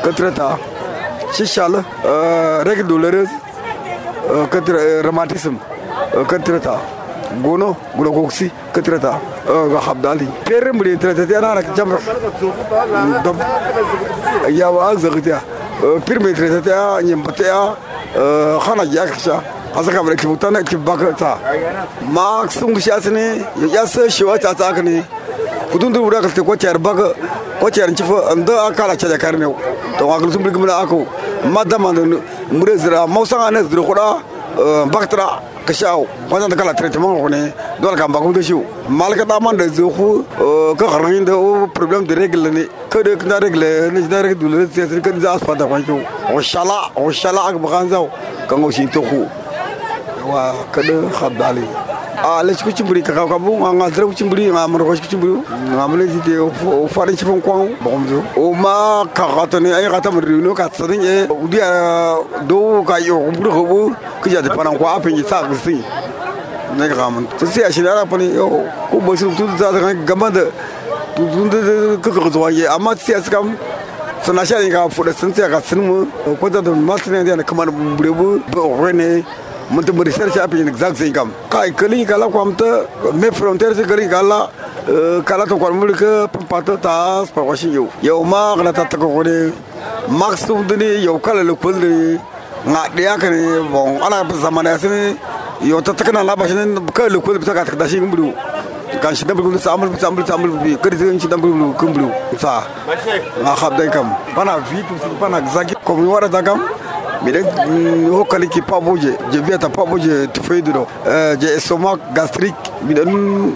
katrata 0.03 0.57
shishala 1.35 1.79
eh, 2.05 2.63
règle 2.63 2.87
douloureuse 2.87 3.33
eh, 4.31 4.47
katrata 4.49 4.83
eh, 4.83 5.01
rhumatisme 5.03 5.59
katrata 6.27 6.79
gono 7.43 7.75
gulo 7.95 8.11
goksi 8.11 8.51
katrata 8.73 9.19
ga 9.45 9.79
habdali 9.87 10.27
pere 10.45 10.71
mure 10.71 10.97
trata 10.97 11.23
ya 11.33 11.39
na 11.41 11.61
jamra 11.75 11.99
dab 13.23 13.35
ya 14.49 14.69
wa 14.71 14.89
azgata 14.91 15.41
pir 16.05 16.19
me 16.19 16.33
trata 16.33 16.69
ya 16.69 17.01
nyambata 17.01 17.43
ya 17.43 17.75
khana 18.63 18.83
yaksha 18.83 19.41
azaka 19.75 20.03
bare 20.03 20.15
kibutana 20.15 20.63
kibakata 20.63 21.37
maksung 22.11 22.75
shasne 22.79 23.45
yas 23.73 23.93
shiwa 24.09 24.39
ta 24.39 24.53
takne 24.53 25.03
kudun 25.71 25.91
du 25.93 25.99
ura 26.05 26.21
kalte 26.21 26.41
ko 26.45 26.55
char 26.55 26.77
bak 26.79 26.97
ko 27.59 27.69
char 27.69 27.89
chifa 27.93 28.31
anda 28.31 28.53
akala 28.71 28.95
chaja 28.95 29.17
karne 29.17 29.45
to 29.97 30.05
akul 30.07 30.31
sum 30.31 30.43
bigmana 30.43 30.81
ako 30.83 31.05
madama 31.51 31.91
mure 32.51 32.77
zira 32.77 33.05
mausanga 33.07 33.51
ne 33.51 33.61
zira 33.67 33.83
khura 33.83 34.07
baktara 34.91 35.41
kashaw 35.67 36.07
wadan 36.31 36.49
kala 36.57 36.73
traitement 36.73 37.19
kone 37.21 37.53
dol 37.81 37.95
kam 37.95 38.11
bakum 38.13 38.33
de 38.33 38.41
shiw 38.41 38.61
mal 38.89 39.13
ka 39.13 39.25
daman 39.25 39.57
de 39.57 39.67
zuhu 39.77 40.23
ka 40.79 40.85
eh, 40.85 40.91
kharangin 40.93 41.25
de 41.25 41.31
o 41.31 41.41
oh, 41.63 41.67
problem 41.67 42.05
de 42.07 42.15
regle 42.15 42.49
ne 42.57 42.63
ka 42.89 43.03
de 43.03 43.15
kna 43.23 43.39
regle 43.45 43.67
eh, 43.67 43.91
ne 43.91 44.01
da 44.07 44.21
regle 44.23 44.39
dul 44.39 44.55
eh, 44.61 44.67
se 44.73 44.87
se 44.89 45.01
kan 45.01 45.19
za 45.19 45.33
asfada 45.35 45.65
kwa 45.67 45.81
shiw 45.83 45.99
inshallah 46.33 46.81
inshallah 47.05 47.45
ak 47.51 47.57
bakan 47.65 47.83
oh, 47.83 47.85
oh, 47.85 47.89
zaw 47.93 48.05
kan 48.49 48.63
o 48.63 48.71
shin 48.71 48.87
to 48.95 49.01
khu 49.09 49.21
wa 50.31 50.41
kada 50.71 50.97
khadali 51.19 51.67
Ah, 52.19 52.39
ales 52.41 52.57
kucimburi 52.63 53.03
kaka 53.03 53.27
kabu 53.29 53.61
nga 53.61 53.69
ah, 53.69 53.73
ngadra 53.77 54.05
kucimburi 54.09 54.49
nga 54.49 54.63
ah, 54.65 54.67
marokos 54.67 54.97
kucimburi 55.05 55.37
nga 55.69 55.85
mule 55.87 56.07
zite 56.09 56.33
o 56.41 56.87
fare 56.89 57.13
chifon 57.13 57.37
kwang 57.41 57.69
bomzo 57.77 58.23
o 58.35 58.53
ma 58.57 59.05
kaka 59.13 59.45
tone 59.45 59.69
ay 59.69 59.85
kata 59.85 60.09
mriuno 60.09 60.53
katsani 60.57 60.97
e 60.97 61.05
eh, 61.05 61.29
udia 61.29 62.17
do 62.49 62.81
ka 62.81 62.97
yo 62.97 63.21
kumburu 63.21 63.51
kubu 63.53 63.95
kija 64.23 64.41
de 64.41 64.49
panan 64.49 64.73
kwa 64.81 64.97
apenji 64.97 65.21
sak 65.29 65.45
sing 65.63 65.77
ne 66.77 66.87
gaman 66.89 67.27
tsi 67.37 67.61
ashira 67.63 68.01
pani 68.09 68.33
yo 68.33 68.65
ko 68.89 68.97
bosu 68.99 69.29
tu 69.37 69.45
za 69.57 69.69
ga 69.71 69.93
gaman 69.93 70.33
da 70.33 70.41
tu 71.15 71.21
tu 71.29 72.01
ka 72.01 72.09
ka 72.09 72.29
zo 72.33 72.49
ye 72.49 72.65
amma 72.65 72.95
tsi 72.97 73.13
askam 73.13 73.53
sana 74.25 74.41
shari 74.43 74.69
ga 74.73 74.89
fuda 74.89 75.13
sun 75.13 75.31
tsaya 75.31 75.49
ga 75.53 75.61
sun 75.61 75.85
mu 75.85 76.07
ko 76.41 76.49
da 76.49 76.61
matsin 76.65 77.13
ne 77.13 77.35
da 77.37 77.43
kamar 77.43 77.69
burebu 77.69 78.41
ba 78.49 78.89
ne 78.91 79.21
mentu 79.67 79.91
berisir 79.91 80.31
siapa 80.31 80.55
yang 80.55 80.71
exact 80.71 80.95
sih 80.95 81.11
kam 81.11 81.27
kai 81.51 81.75
keling 81.75 82.07
kalau 82.07 82.31
kau 82.31 82.47
mentu 82.47 82.87
me 83.11 83.27
frontier 83.35 83.75
sih 83.75 83.83
keling 83.83 84.07
kalau 84.07 84.47
eh, 84.87 85.19
kalau 85.27 85.43
tuh 85.43 85.59
kau 85.59 85.71
ke 85.91 86.31
pempatu 86.31 86.79
tas 86.79 87.27
pawasin 87.35 87.75
yo. 87.75 87.91
Yo 87.99 88.23
ma 88.23 88.55
kena 88.55 88.71
tata 88.71 88.95
kau 88.95 89.11
kau 89.11 89.27
maksud 90.07 90.71
tuh 90.71 90.77
nih 90.79 91.03
yo 91.03 91.19
kalau 91.19 91.43
lu 91.43 91.55
pun 91.59 91.75
di 91.75 92.15
nggak 92.67 92.87
dia 92.95 93.19
kan 93.19 93.31
wong 93.71 93.99
anak 93.99 94.31
zaman 94.39 94.71
asin 94.71 95.19
yo 95.59 95.83
tata 95.83 95.99
kena 95.99 96.23
lah 96.23 96.39
pasin 96.39 96.79
kau 96.95 97.11
lu 97.11 97.19
pun 97.19 97.35
bisa 97.35 97.51
kata 97.51 97.75
kita 97.75 97.85
sih 97.91 97.99
kumbu 97.99 98.31
kan 99.03 99.11
sih 99.11 99.27
tapi 99.27 99.43
kumbu 99.43 99.59
sambil 99.59 99.91
sambil 99.99 100.23
sambil 100.23 100.49
kumbu 100.55 100.79
kerja 100.79 101.11
sih 101.19 101.27
tapi 101.27 101.43
kumbu 101.43 101.75
kumbu 101.75 102.07
sa 102.39 102.63
nggak 103.35 103.91
kam. 103.91 104.07
Panah 104.31 104.63
vitu 104.63 104.95
panah 105.19 105.43
zaki. 105.51 105.75
Kau 105.83 105.99
mau 105.99 106.15
ada 106.15 106.39
kam. 106.39 106.76
Mire 107.23 107.41
ho 108.11 108.23
kali 108.25 108.47
ki 108.47 108.61
paboje 108.61 109.17
je 109.31 109.39
viata 109.41 109.69
paboje 109.69 110.27
to 110.33 110.41
feyduro 110.41 110.87
je 111.39 111.47
estomac 111.57 111.99
gastrique 112.13 112.71
mide 112.81 113.01
ɗum 113.05 113.53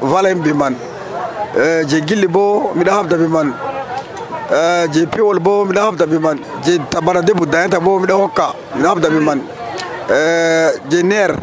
valen 0.00 0.40
be 0.42 0.52
man. 0.52 0.74
Je 1.88 2.00
gilli 2.06 2.26
bo 2.28 2.72
miɗa 2.74 2.92
habda 2.92 3.16
be 3.16 3.28
man. 3.28 3.52
Je 4.92 5.06
pewol 5.06 5.38
bo 5.38 5.64
miɗa 5.64 5.80
habda 5.86 6.06
be 6.06 6.18
man. 6.18 6.38
Je 6.64 6.78
tabara 6.90 7.22
debu 7.22 7.46
dayata 7.46 7.78
bo 7.80 7.98
miɗa 7.98 8.14
hokka 8.14 8.54
miɗa 8.76 8.88
habda 8.88 9.10
be 9.10 9.20
man. 9.20 9.40
Je 10.90 11.02
ner 11.02 11.36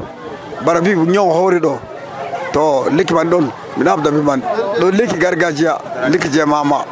bara 0.66 0.82
bi 0.82 0.96
ñaw 0.96 1.30
hawri 1.32 1.60
ɗo 1.60 1.78
to 2.54 2.86
lekki 2.92 3.14
man 3.14 3.30
ɗon 3.30 3.50
miɗa 3.78 3.90
habda 3.92 4.12
be 4.12 4.22
man. 4.22 4.42
Ɗo 4.80 4.92
lekki 4.92 5.18
gargajiya 5.18 5.78
lekki 6.10 6.30
je 6.32 6.44
mama. 6.46 6.84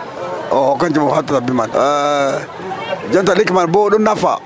O 0.52 0.76
kanjum 0.78 1.08
o 1.08 1.12
hattata 1.12 1.42
be 1.42 1.54
man. 1.54 1.70
Jonta 3.12 3.34
lekki 3.36 3.54
man 3.54 3.68
bo 3.72 3.90
ɗon 3.90 4.04
nafa 4.04 4.38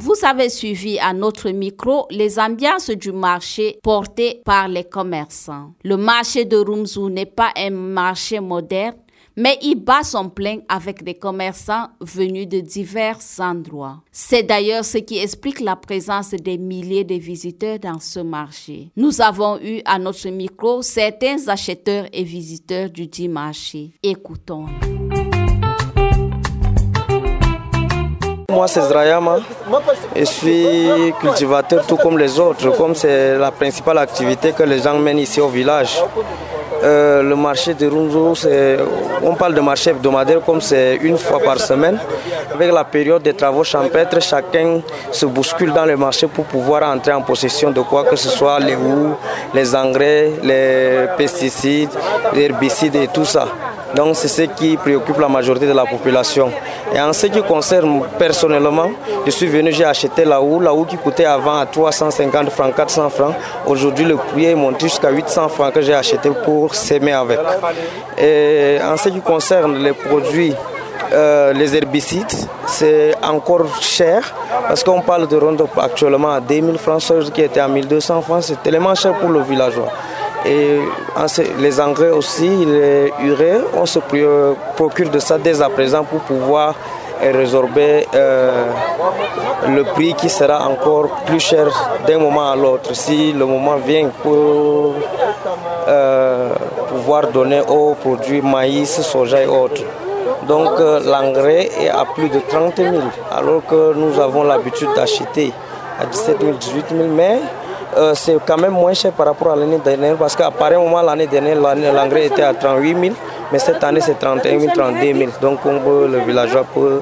Vous 0.00 0.24
avez 0.26 0.48
suivi 0.48 0.98
à 0.98 1.12
notre 1.12 1.50
micro 1.50 2.06
les 2.10 2.38
ambiances 2.40 2.90
du 2.90 3.12
marché 3.12 3.78
portées 3.82 4.40
par 4.44 4.66
les 4.68 4.84
commerçants. 4.84 5.74
Le 5.84 5.96
marché 5.96 6.44
de 6.44 6.56
Rumzou 6.56 7.08
n'est 7.08 7.24
pas 7.26 7.50
un 7.56 7.70
marché 7.70 8.40
moderne, 8.40 8.96
mais 9.38 9.56
il 9.62 9.76
bat 9.76 10.02
son 10.02 10.28
plein 10.28 10.58
avec 10.68 11.04
des 11.04 11.14
commerçants 11.14 11.86
venus 12.00 12.48
de 12.48 12.58
divers 12.58 13.18
endroits. 13.38 13.98
C'est 14.10 14.42
d'ailleurs 14.42 14.84
ce 14.84 14.98
qui 14.98 15.18
explique 15.18 15.60
la 15.60 15.76
présence 15.76 16.30
des 16.30 16.58
milliers 16.58 17.04
de 17.04 17.14
visiteurs 17.14 17.78
dans 17.78 18.00
ce 18.00 18.18
marché. 18.18 18.90
Nous 18.96 19.20
avons 19.20 19.56
eu 19.62 19.80
à 19.84 20.00
notre 20.00 20.28
micro 20.30 20.82
certains 20.82 21.46
acheteurs 21.46 22.06
et 22.12 22.24
visiteurs 22.24 22.90
du 22.90 23.06
dit 23.06 23.28
marché. 23.28 23.92
Écoutons. 24.02 24.66
Moi, 28.50 28.66
c'est 28.66 28.80
Zrayama. 28.80 29.38
Je 30.16 30.24
suis 30.24 31.12
cultivateur 31.20 31.86
tout 31.86 31.96
comme 31.96 32.18
les 32.18 32.40
autres, 32.40 32.76
comme 32.76 32.94
c'est 32.96 33.38
la 33.38 33.52
principale 33.52 33.98
activité 33.98 34.52
que 34.52 34.64
les 34.64 34.80
gens 34.80 34.98
mènent 34.98 35.18
ici 35.20 35.40
au 35.40 35.48
village. 35.48 36.02
Euh, 36.82 37.22
le 37.22 37.34
marché 37.34 37.74
de 37.74 37.86
Runzo, 37.88 38.34
on 39.22 39.34
parle 39.34 39.54
de 39.54 39.60
marché 39.60 39.90
hebdomadaire 39.90 40.40
comme 40.44 40.60
c'est 40.60 40.96
une 41.02 41.18
fois 41.18 41.40
par 41.40 41.58
semaine. 41.58 41.98
Avec 42.54 42.72
la 42.72 42.84
période 42.84 43.22
des 43.22 43.34
travaux 43.34 43.64
champêtres, 43.64 44.20
chacun 44.20 44.80
se 45.10 45.26
bouscule 45.26 45.72
dans 45.72 45.84
le 45.84 45.96
marché 45.96 46.28
pour 46.28 46.44
pouvoir 46.44 46.82
entrer 46.84 47.12
en 47.12 47.22
possession 47.22 47.70
de 47.70 47.80
quoi 47.80 48.04
que 48.04 48.16
ce 48.16 48.28
soit, 48.28 48.60
les 48.60 48.76
houes, 48.76 49.16
les 49.54 49.74
engrais, 49.74 50.32
les 50.42 51.06
pesticides, 51.16 51.90
les 52.32 52.44
herbicides 52.44 52.96
et 52.96 53.08
tout 53.08 53.24
ça. 53.24 53.46
Donc 53.94 54.16
c'est 54.16 54.28
ce 54.28 54.42
qui 54.42 54.76
préoccupe 54.76 55.18
la 55.18 55.28
majorité 55.28 55.66
de 55.66 55.72
la 55.72 55.84
population. 55.86 56.50
Et 56.94 57.00
en 57.00 57.12
ce 57.12 57.26
qui 57.26 57.42
concerne 57.42 58.02
personnellement, 58.18 58.90
je 59.24 59.30
suis 59.30 59.46
venu, 59.46 59.72
j'ai 59.72 59.84
acheté 59.84 60.24
la 60.24 60.40
houe, 60.40 60.60
la 60.60 60.72
houe 60.72 60.84
qui 60.84 60.96
coûtait 60.96 61.24
avant 61.24 61.58
à 61.58 61.66
350 61.66 62.50
francs, 62.50 62.74
400 62.74 63.10
francs. 63.10 63.34
Aujourd'hui, 63.66 64.04
le 64.04 64.16
prix 64.16 64.46
est 64.46 64.54
monté 64.54 64.88
jusqu'à 64.88 65.10
800 65.10 65.48
francs 65.48 65.72
que 65.72 65.80
j'ai 65.80 65.94
acheté 65.94 66.30
pour 66.44 66.74
s'aimer 66.74 67.12
avec. 67.12 67.38
Et 68.18 68.78
en 68.82 68.96
ce 68.96 69.08
qui 69.08 69.20
concerne 69.20 69.78
les 69.82 69.92
produits, 69.92 70.54
euh, 71.12 71.52
les 71.52 71.74
herbicides, 71.74 72.26
c'est 72.66 73.14
encore 73.22 73.66
cher 73.80 74.34
parce 74.66 74.84
qu'on 74.84 75.00
parle 75.00 75.26
de 75.26 75.36
Roundup 75.36 75.70
actuellement 75.78 76.32
à 76.32 76.40
2000 76.40 76.76
francs, 76.78 77.00
ce 77.00 77.30
qui 77.30 77.40
était 77.40 77.60
à 77.60 77.68
1200 77.68 78.20
francs, 78.22 78.42
c'est 78.42 78.62
tellement 78.62 78.94
cher 78.94 79.14
pour 79.14 79.30
le 79.30 79.40
villageois. 79.40 79.88
Et 80.48 80.78
les 81.58 81.80
engrais 81.80 82.10
aussi, 82.10 82.48
les 82.64 83.12
urées, 83.22 83.60
on 83.74 83.84
se 83.84 83.98
procure 84.76 85.10
de 85.10 85.18
ça 85.18 85.36
dès 85.38 85.60
à 85.60 85.68
présent 85.68 86.04
pour 86.04 86.20
pouvoir 86.20 86.74
résorber 87.20 88.06
euh, 88.14 88.70
le 89.68 89.84
prix 89.84 90.14
qui 90.14 90.28
sera 90.28 90.68
encore 90.68 91.08
plus 91.26 91.40
cher 91.40 91.66
d'un 92.06 92.18
moment 92.18 92.50
à 92.50 92.56
l'autre. 92.56 92.94
Si 92.94 93.32
le 93.32 93.44
moment 93.44 93.76
vient 93.76 94.08
pour 94.22 94.94
euh, 95.88 96.50
pouvoir 96.88 97.26
donner 97.28 97.60
aux 97.68 97.94
produits 97.94 98.42
maïs, 98.42 99.00
soja 99.02 99.42
et 99.42 99.46
autres. 99.46 99.82
Donc 100.46 100.80
euh, 100.80 101.00
l'engrais 101.04 101.68
est 101.80 101.88
à 101.88 102.04
plus 102.14 102.28
de 102.28 102.40
30 102.48 102.76
000, 102.76 102.94
alors 103.30 103.64
que 103.66 103.94
nous 103.94 104.18
avons 104.20 104.44
l'habitude 104.44 104.88
d'acheter 104.94 105.52
à 106.00 106.06
17 106.06 106.40
000, 106.40 106.52
18 106.52 106.84
000, 106.90 107.08
mais 107.08 107.40
euh, 107.96 108.12
c'est 108.14 108.36
quand 108.46 108.58
même 108.58 108.72
moins 108.72 108.92
cher 108.92 109.12
par 109.12 109.26
rapport 109.26 109.52
à 109.52 109.56
l'année 109.56 109.78
dernière, 109.78 110.16
parce 110.16 110.36
qu'à 110.36 110.50
pareil 110.50 110.76
moment, 110.76 111.00
l'année 111.00 111.26
dernière, 111.26 111.56
l'engrais 111.58 112.26
était 112.26 112.42
à 112.42 112.52
38 112.52 112.96
000, 113.00 113.14
mais 113.50 113.58
cette 113.58 113.82
année 113.82 114.00
c'est 114.00 114.18
31 114.18 114.60
000, 114.60 114.72
32 114.74 115.14
000. 115.14 115.30
Donc 115.40 115.60
le 115.64 116.18
villageois 116.26 116.64
peut 116.74 117.00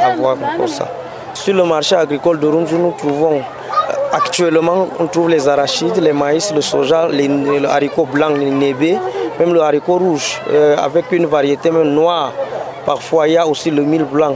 avoir 0.00 0.36
pour 0.56 0.68
ça. 0.68 0.88
Sur 1.34 1.54
le 1.54 1.64
marché 1.64 1.96
agricole 1.96 2.38
de 2.38 2.46
Runzu, 2.46 2.76
nous 2.76 2.94
trouvons 2.96 3.38
euh, 3.38 3.92
actuellement, 4.12 4.88
on 4.98 5.06
trouve 5.06 5.28
les 5.28 5.48
arachides, 5.48 5.96
les 5.98 6.12
maïs, 6.12 6.52
le 6.54 6.60
soja, 6.60 7.08
les, 7.08 7.28
le 7.28 7.68
haricot 7.68 8.06
blanc, 8.06 8.30
les 8.30 8.50
nébés, 8.50 8.96
même 9.38 9.52
le 9.52 9.60
haricot 9.60 9.98
rouge, 9.98 10.40
avec 10.78 11.10
une 11.12 11.26
variété 11.26 11.70
même 11.70 11.90
noire. 11.90 12.32
Parfois, 12.86 13.28
il 13.28 13.34
y 13.34 13.36
a 13.36 13.46
aussi 13.46 13.70
le 13.70 13.82
mil 13.82 14.04
blanc. 14.04 14.34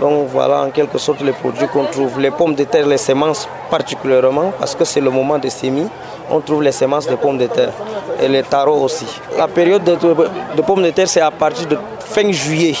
Donc 0.00 0.28
voilà 0.28 0.62
en 0.62 0.70
quelque 0.70 0.96
sorte 0.96 1.20
les 1.20 1.32
produits 1.32 1.68
qu'on 1.68 1.84
trouve. 1.84 2.18
Les 2.18 2.30
pommes 2.30 2.54
de 2.54 2.64
terre, 2.64 2.86
les 2.86 2.96
semences 2.96 3.46
particulièrement, 3.70 4.52
parce 4.58 4.74
que 4.74 4.84
c'est 4.84 5.00
le 5.00 5.10
moment 5.10 5.38
des 5.38 5.50
semis, 5.50 5.88
on 6.30 6.40
trouve 6.40 6.62
les 6.62 6.72
semences 6.72 7.06
de 7.06 7.14
pommes 7.14 7.38
de 7.38 7.46
terre 7.46 7.72
et 8.20 8.28
les 8.28 8.42
tarots 8.42 8.82
aussi. 8.82 9.06
La 9.36 9.48
période 9.48 9.84
de, 9.84 9.94
de 9.94 10.62
pommes 10.62 10.82
de 10.82 10.90
terre, 10.90 11.08
c'est 11.08 11.20
à 11.20 11.30
partir 11.30 11.66
de 11.66 11.78
fin 12.00 12.30
juillet 12.32 12.74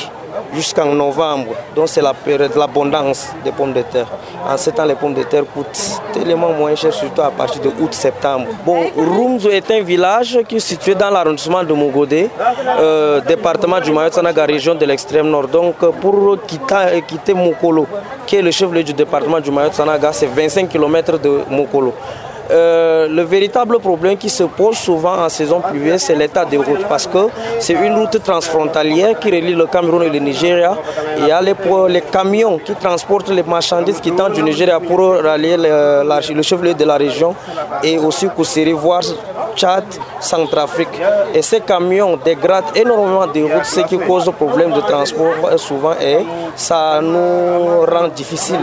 jusqu'en 0.54 0.86
novembre. 0.86 1.54
Donc 1.74 1.88
c'est 1.88 2.02
la 2.02 2.14
période 2.14 2.52
de 2.52 2.58
l'abondance 2.58 3.28
des 3.44 3.52
pommes 3.52 3.72
de 3.72 3.82
terre. 3.82 4.06
En 4.48 4.56
ce 4.56 4.70
temps, 4.70 4.84
les 4.84 4.94
pommes 4.94 5.14
de 5.14 5.22
terre 5.22 5.44
coûtent 5.52 6.00
tellement 6.12 6.52
moins 6.52 6.74
cher, 6.74 6.92
surtout 6.92 7.22
à 7.22 7.30
partir 7.30 7.60
de 7.62 7.68
août-septembre. 7.80 8.46
Bon, 8.64 8.90
Rumzo 8.96 9.50
est 9.50 9.70
un 9.70 9.82
village 9.82 10.38
qui 10.48 10.56
est 10.56 10.60
situé 10.60 10.94
dans 10.94 11.10
l'arrondissement 11.10 11.62
de 11.62 11.72
Mogodé, 11.72 12.28
euh, 12.78 13.20
département 13.20 13.80
du 13.80 13.92
Mayotte-Sanaga, 13.92 14.44
région 14.44 14.74
de 14.74 14.84
l'extrême 14.84 15.28
nord. 15.28 15.48
Donc 15.48 15.76
pour 16.00 16.36
quitter, 16.46 17.34
Mokolo, 17.34 17.86
qui 18.26 18.36
est 18.36 18.42
le 18.42 18.50
chef-lieu 18.50 18.82
du 18.82 18.92
département 18.92 19.40
du 19.40 19.50
Mayotte-Sanaga, 19.50 20.12
c'est 20.12 20.26
25 20.26 20.68
km 20.68 21.18
de 21.18 21.40
Mokolo. 21.50 21.94
Euh, 22.50 23.06
le 23.08 23.22
véritable 23.22 23.78
problème 23.78 24.16
qui 24.16 24.28
se 24.28 24.42
pose 24.42 24.76
souvent 24.76 25.16
en 25.24 25.28
saison 25.28 25.60
pluvieuse, 25.60 26.00
c'est 26.00 26.16
l'état 26.16 26.44
des 26.44 26.56
routes 26.56 26.84
parce 26.88 27.06
que 27.06 27.28
c'est 27.60 27.74
une 27.74 27.94
route 27.94 28.20
transfrontalière 28.22 29.18
qui 29.20 29.28
relie 29.30 29.54
le 29.54 29.66
Cameroun 29.66 30.02
et 30.02 30.10
le 30.10 30.18
Nigeria. 30.18 30.76
Il 31.18 31.26
y 31.28 31.30
a 31.30 31.40
les, 31.40 31.54
camions 32.00 32.58
qui 32.58 32.74
transportent 32.74 33.30
les 33.30 33.42
marchandises 33.44 34.00
qui 34.00 34.10
tentent 34.12 34.32
du 34.32 34.42
Nigeria 34.42 34.80
pour 34.80 34.98
rallier 35.22 35.56
le, 35.56 36.42
chef-lieu 36.42 36.74
de 36.74 36.84
la 36.84 36.96
région 36.96 37.34
et 37.84 37.98
aussi 37.98 38.26
Koussiri, 38.28 38.72
voire 38.72 39.02
Tchad, 39.54 39.84
Centrafrique. 40.18 41.00
Et 41.34 41.42
ces 41.42 41.60
camions 41.60 42.16
dégradent 42.24 42.72
énormément 42.74 43.26
des 43.26 43.42
routes, 43.42 43.64
ce 43.64 43.80
qui 43.80 43.98
cause 43.98 44.30
problème 44.36 44.72
de 44.72 44.80
transport 44.80 45.34
souvent 45.56 45.92
et 46.00 46.18
ça 46.56 47.00
nous 47.02 47.80
rend 47.86 48.08
difficile 48.14 48.58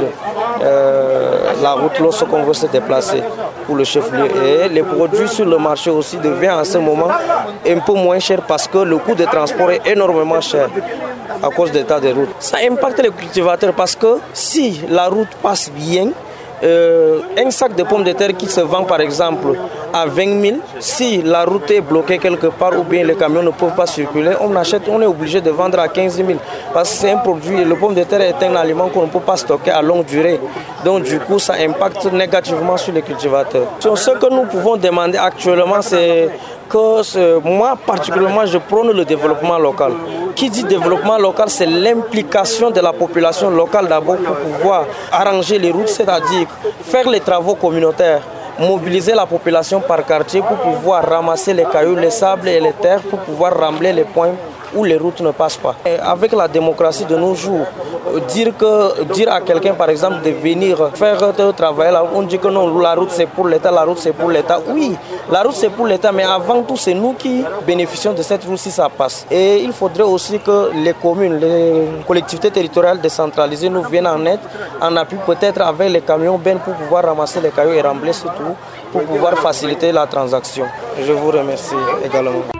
euh, 0.61 1.51
la 1.61 1.71
route 1.73 1.99
lorsqu'on 1.99 2.43
veut 2.43 2.53
se 2.53 2.65
déplacer 2.67 3.21
le 3.77 3.83
chef-lieu. 3.83 4.27
Et 4.45 4.69
les 4.69 4.83
produits 4.83 5.27
sur 5.27 5.45
le 5.45 5.57
marché 5.57 5.89
aussi 5.89 6.17
deviennent 6.17 6.59
en 6.59 6.63
ce 6.63 6.77
moment 6.77 7.09
un 7.65 7.79
peu 7.79 7.93
moins 7.93 8.19
chers 8.19 8.41
parce 8.41 8.67
que 8.67 8.79
le 8.79 8.97
coût 8.97 9.15
de 9.15 9.25
transport 9.25 9.71
est 9.71 9.81
énormément 9.85 10.41
cher 10.41 10.69
à 11.41 11.49
cause 11.49 11.71
de 11.71 11.79
l'état 11.79 11.99
des 11.99 12.11
routes. 12.11 12.29
Ça 12.39 12.57
impacte 12.69 12.99
les 13.01 13.09
cultivateurs 13.11 13.73
parce 13.73 13.95
que 13.95 14.19
si 14.33 14.81
la 14.89 15.07
route 15.07 15.33
passe 15.41 15.71
bien, 15.71 16.09
euh, 16.63 17.19
un 17.37 17.51
sac 17.51 17.75
de 17.75 17.83
pommes 17.83 18.03
de 18.03 18.13
terre 18.13 18.35
qui 18.35 18.47
se 18.47 18.61
vend 18.61 18.83
par 18.83 18.99
exemple 18.99 19.49
à 20.01 20.05
20 20.05 20.41
000, 20.41 20.57
si 20.79 21.21
la 21.23 21.43
route 21.43 21.69
est 21.71 21.81
bloquée 21.81 22.17
quelque 22.17 22.47
part 22.47 22.77
ou 22.79 22.83
bien 22.83 23.03
les 23.03 23.15
camions 23.15 23.41
ne 23.41 23.49
peuvent 23.49 23.75
pas 23.75 23.85
circuler, 23.87 24.31
on 24.41 24.55
achète, 24.55 24.83
on 24.89 25.01
est 25.01 25.05
obligé 25.05 25.41
de 25.41 25.49
vendre 25.49 25.79
à 25.79 25.87
15 25.87 26.17
000 26.17 26.39
parce 26.73 26.91
que 26.91 26.95
c'est 26.97 27.11
un 27.11 27.17
produit, 27.17 27.63
le 27.63 27.75
pomme 27.75 27.95
de 27.95 28.03
terre 28.03 28.21
est 28.21 28.43
un 28.43 28.55
aliment 28.55 28.89
qu'on 28.89 29.03
ne 29.03 29.09
peut 29.09 29.19
pas 29.19 29.37
stocker 29.37 29.71
à 29.71 29.81
longue 29.81 30.05
durée. 30.05 30.39
Donc 30.85 31.03
du 31.03 31.19
coup, 31.19 31.39
ça 31.39 31.53
impacte 31.59 32.05
négativement 32.11 32.77
sur 32.77 32.93
les 32.93 33.01
cultivateurs. 33.01 33.67
Ce 33.79 34.11
que 34.11 34.33
nous 34.33 34.43
pouvons 34.43 34.77
demander 34.77 35.17
actuellement, 35.17 35.81
c'est 35.81 36.29
que 36.69 37.39
moi 37.39 37.77
particulièrement, 37.85 38.45
je 38.45 38.59
prône 38.59 38.91
le 38.91 39.05
développement 39.05 39.57
local. 39.57 39.93
Qui 40.35 40.49
dit 40.51 40.63
développement 40.63 41.17
local, 41.17 41.49
c'est 41.49 41.65
l'implication 41.65 42.69
de 42.69 42.79
la 42.79 42.93
population 42.93 43.49
locale 43.49 43.87
d'abord 43.87 44.17
pour 44.17 44.35
pouvoir 44.35 44.85
arranger 45.11 45.57
les 45.57 45.71
routes, 45.71 45.87
c'est-à-dire 45.89 46.47
faire 46.83 47.09
les 47.09 47.21
travaux 47.21 47.55
communautaires 47.55 48.21
mobiliser 48.59 49.13
la 49.13 49.25
population 49.25 49.79
par 49.81 50.05
quartier 50.05 50.41
pour 50.41 50.57
pouvoir 50.57 51.07
ramasser 51.07 51.53
les 51.53 51.65
cailloux, 51.65 51.95
les 51.95 52.11
sables 52.11 52.49
et 52.49 52.59
les 52.59 52.73
terres 52.73 53.01
pour 53.01 53.19
pouvoir 53.19 53.57
rembler 53.57 53.93
les 53.93 54.03
points 54.05 54.33
où 54.75 54.83
les 54.83 54.97
routes 54.97 55.21
ne 55.21 55.31
passent 55.31 55.57
pas. 55.57 55.75
avec 56.03 56.31
la 56.33 56.47
démocratie 56.47 57.05
de 57.05 57.15
nos 57.15 57.35
jours, 57.35 57.65
euh, 58.13 58.19
dire, 58.21 58.55
que, 58.57 59.03
dire 59.13 59.31
à 59.31 59.41
quelqu'un, 59.41 59.73
par 59.73 59.89
exemple, 59.89 60.21
de 60.23 60.31
venir 60.31 60.89
faire 60.93 61.17
travail 61.55 61.93
on 62.13 62.21
dit 62.23 62.39
que 62.39 62.47
non, 62.47 62.79
la 62.79 62.93
route 62.95 63.11
c'est 63.11 63.25
pour 63.25 63.47
l'État, 63.47 63.71
la 63.71 63.83
route 63.83 63.97
c'est 63.99 64.13
pour 64.13 64.29
l'État. 64.29 64.59
Oui, 64.67 64.95
la 65.31 65.41
route 65.43 65.53
c'est 65.55 65.69
pour 65.69 65.87
l'État, 65.87 66.11
mais 66.11 66.23
avant 66.23 66.61
tout, 66.63 66.77
c'est 66.77 66.93
nous 66.93 67.13
qui 67.13 67.43
bénéficions 67.65 68.13
de 68.13 68.21
cette 68.21 68.43
route 68.45 68.57
si 68.57 68.71
ça 68.71 68.89
passe. 68.89 69.25
Et 69.29 69.63
il 69.63 69.71
faudrait 69.71 70.03
aussi 70.03 70.39
que 70.39 70.71
les 70.73 70.93
communes, 70.93 71.37
les 71.37 71.87
collectivités 72.07 72.51
territoriales 72.51 72.99
décentralisées 72.99 73.69
nous 73.69 73.83
viennent 73.83 74.07
en 74.07 74.23
aide, 74.25 74.39
en 74.81 74.95
appui 74.95 75.17
peut-être 75.25 75.61
avec 75.61 75.89
les 75.91 76.01
camions 76.01 76.37
ben 76.37 76.57
pour 76.59 76.73
pouvoir 76.73 77.03
ramasser 77.03 77.41
les 77.41 77.49
cailloux 77.49 77.73
et 77.73 77.81
rembler 77.81 78.11
tout, 78.11 78.55
pour 78.91 79.01
pouvoir 79.03 79.37
faciliter 79.37 79.91
la 79.91 80.07
transaction. 80.07 80.65
Je 80.99 81.11
vous 81.11 81.31
remercie 81.31 81.75
également. 82.03 82.56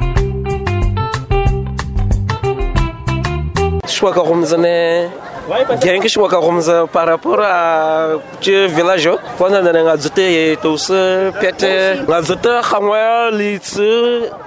Ashwagandha 3.97 4.29
rum, 4.29 4.45
so 4.45 4.57
eine 4.57 5.11
romzane 5.47 5.65
genki 5.81 6.09
choaka 6.09 6.37
romza 6.37 6.85
par 6.91 7.07
rapport 7.07 7.39
à 7.39 8.09
ce 8.41 8.67
village 8.67 9.09
pendant 9.37 9.61
que 9.63 9.83
nga 9.83 9.97
zote 9.97 10.19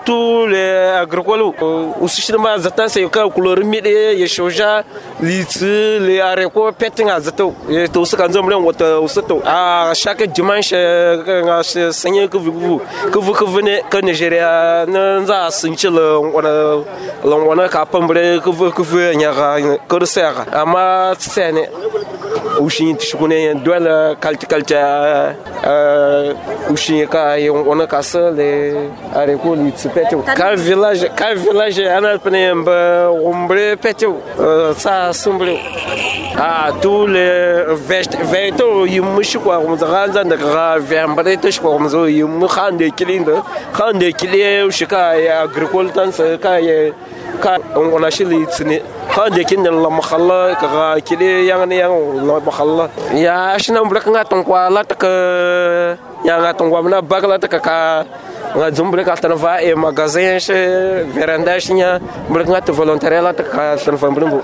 tous 0.05 0.47
les 0.47 0.91
agricoles. 1.01 1.43
Aussi 2.01 2.21
c'est 2.89 3.05
couleur 3.35 3.59
mide 3.65 3.87
les 6.01 6.21
haricots 6.21 6.73
et 7.71 7.89
à 9.47 9.93
chaque 9.95 10.23
dimanche 10.33 10.73
nga 10.73 11.63
sanye 11.93 12.29
que 12.29 12.37
vous 12.37 12.81
que 13.11 13.19
que 13.39 13.45
venez 13.45 13.83
que 13.89 13.99
Nigeria 13.99 14.85
que 14.87 15.21
que 18.41 18.51
que 19.91 19.97
O 20.90 22.61
وشين 22.61 22.96
تشكوني 22.98 23.55
دول 23.55 24.12
كالت 24.12 24.44
كالت 24.44 24.72
وشين 26.70 27.07
كا 27.07 27.35
يونا 27.35 27.85
كاسل 27.85 28.40
أريكو 29.16 29.55
لتسبتو 29.55 30.22
كار 30.22 30.57
فيلاج 30.57 31.07
كار 31.07 31.38
فيلاج 31.38 31.81
أنا 31.81 32.16
بني 32.16 32.55
ب 32.55 32.68
عمري 33.24 33.74
بتو 33.74 34.14
سا 34.76 35.12
سمبلو 35.12 35.57
ah 36.38 36.70
tous 36.81 37.07
les 37.07 37.64
vêtements 37.88 38.87
yumushi 38.87 39.38
kwa 39.38 39.59
kumzanza 39.61 40.24
ndaka 40.24 40.79
vyambare 40.79 41.37
tish 41.37 41.61
kwa 41.61 41.70
kumzo 41.74 42.09
yimu 42.09 42.48
khande 42.48 42.90
kilinda. 42.90 43.42
Khande 43.72 44.12
kilie 44.12 44.62
ushika 44.62 45.14
ya 45.14 45.40
agriculture 45.40 46.38
ka 46.38 46.59
ka 47.38 47.59
on 47.77 48.05
a 48.05 48.11
shili 48.11 48.47
tsine 48.47 48.83
khande 49.12 49.43
kin 49.47 49.62
la 49.62 49.90
makhalla 49.90 50.55
ka 50.59 50.99
kile 51.07 51.47
yang 51.47 51.69
ne 51.69 51.77
yang 51.77 51.95
la 52.27 52.40
makhalla. 52.40 52.90
Ya 53.14 53.59
shina 53.59 53.85
mbrak 53.85 54.07
nga 54.11 54.25
ton 54.25 54.43
kwa 54.43 54.71
la 54.71 54.83
tak 54.83 55.03
ya 56.25 56.35
nga 56.40 56.51
ton 56.55 56.71
kwa 56.71 56.83
na 56.90 57.01
bagla 57.01 57.38
tak 57.38 57.55
ka 57.62 58.05
nga 58.57 58.71
dzumble 58.71 59.03
ka 59.05 59.15
tana 59.17 59.35
va 59.35 59.63
e 59.63 59.75
magazin 59.75 60.39
she 60.41 60.59
veranda 61.15 61.55
shinya 61.61 62.01
mble 62.31 62.45
nga 62.51 62.61
to 62.61 62.73
volontarela 62.73 63.33
ta 63.33 63.43
ka 63.43 63.77
tana 63.77 63.97
va 63.97 64.09
mbrumbu 64.11 64.41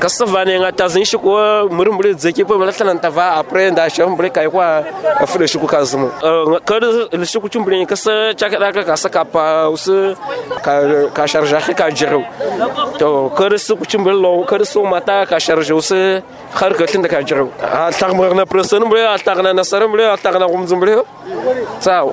ka 0.00 0.08
savane 0.08 0.56
nga 0.60 0.72
ta 0.72 0.88
zin 0.88 1.04
shiku 1.04 1.28
mbrumbu 1.70 2.14
dzeki 2.16 2.44
po 2.48 2.56
mla 2.58 2.72
tana 2.72 2.94
ta 2.96 3.10
va 3.10 3.26
apre 3.40 3.70
nda 3.70 3.88
she 3.88 4.04
mble 4.04 4.28
ka 4.32 4.48
kwa 4.48 4.84
afre 5.20 5.44
shiku 5.46 5.66
ka 5.68 5.84
zumu. 5.84 6.08
Ka 6.64 6.74
le 7.12 7.26
shiku 7.26 7.48
chumble 7.52 7.76
ka 7.86 7.96
sa 7.96 8.32
chaka 8.32 8.56
ka 8.72 8.82
ka 8.82 8.96
saka 8.96 9.24
pa 9.24 9.68
us 9.68 9.86
ka 10.64 10.72
ka 11.12 11.24
sharja 11.28 11.60
ka 11.76 11.90
jiru 11.92 12.24
to 12.98 13.28
ka 13.36 13.44
shiku 13.56 13.84
chumble 13.84 14.16
lo 14.16 14.44
ka 14.48 14.56
su 14.64 14.80
mata 14.84 15.26
ka 15.28 15.36
sharja 15.36 15.74
us 15.76 15.92
har 16.58 16.72
ka 16.78 16.84
tinda 16.88 17.08
ka 17.08 17.20
jiru 17.20 17.52
a 17.60 17.92
ta 17.92 18.08
mrna 18.08 18.44
presan 18.48 18.82
mble 18.88 19.04
a 19.04 19.18
ta 19.18 19.34
na 19.42 19.52
nasar 19.52 19.84
mble 19.88 20.04
a 20.08 20.16
ta 20.16 20.32
na 20.32 20.46
gumzum 20.48 20.80
mble 20.80 21.04
tsao 21.80 22.08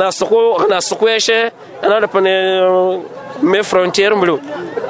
na 0.00 0.08
soko 0.26 0.66
na 0.68 0.80
soko 0.80 1.06
yeshe 1.08 1.50
ana 1.82 2.00
da 2.00 2.06
pane 2.06 2.34
me 3.42 3.62
frontier 3.62 4.14
mbulu. 4.16 4.40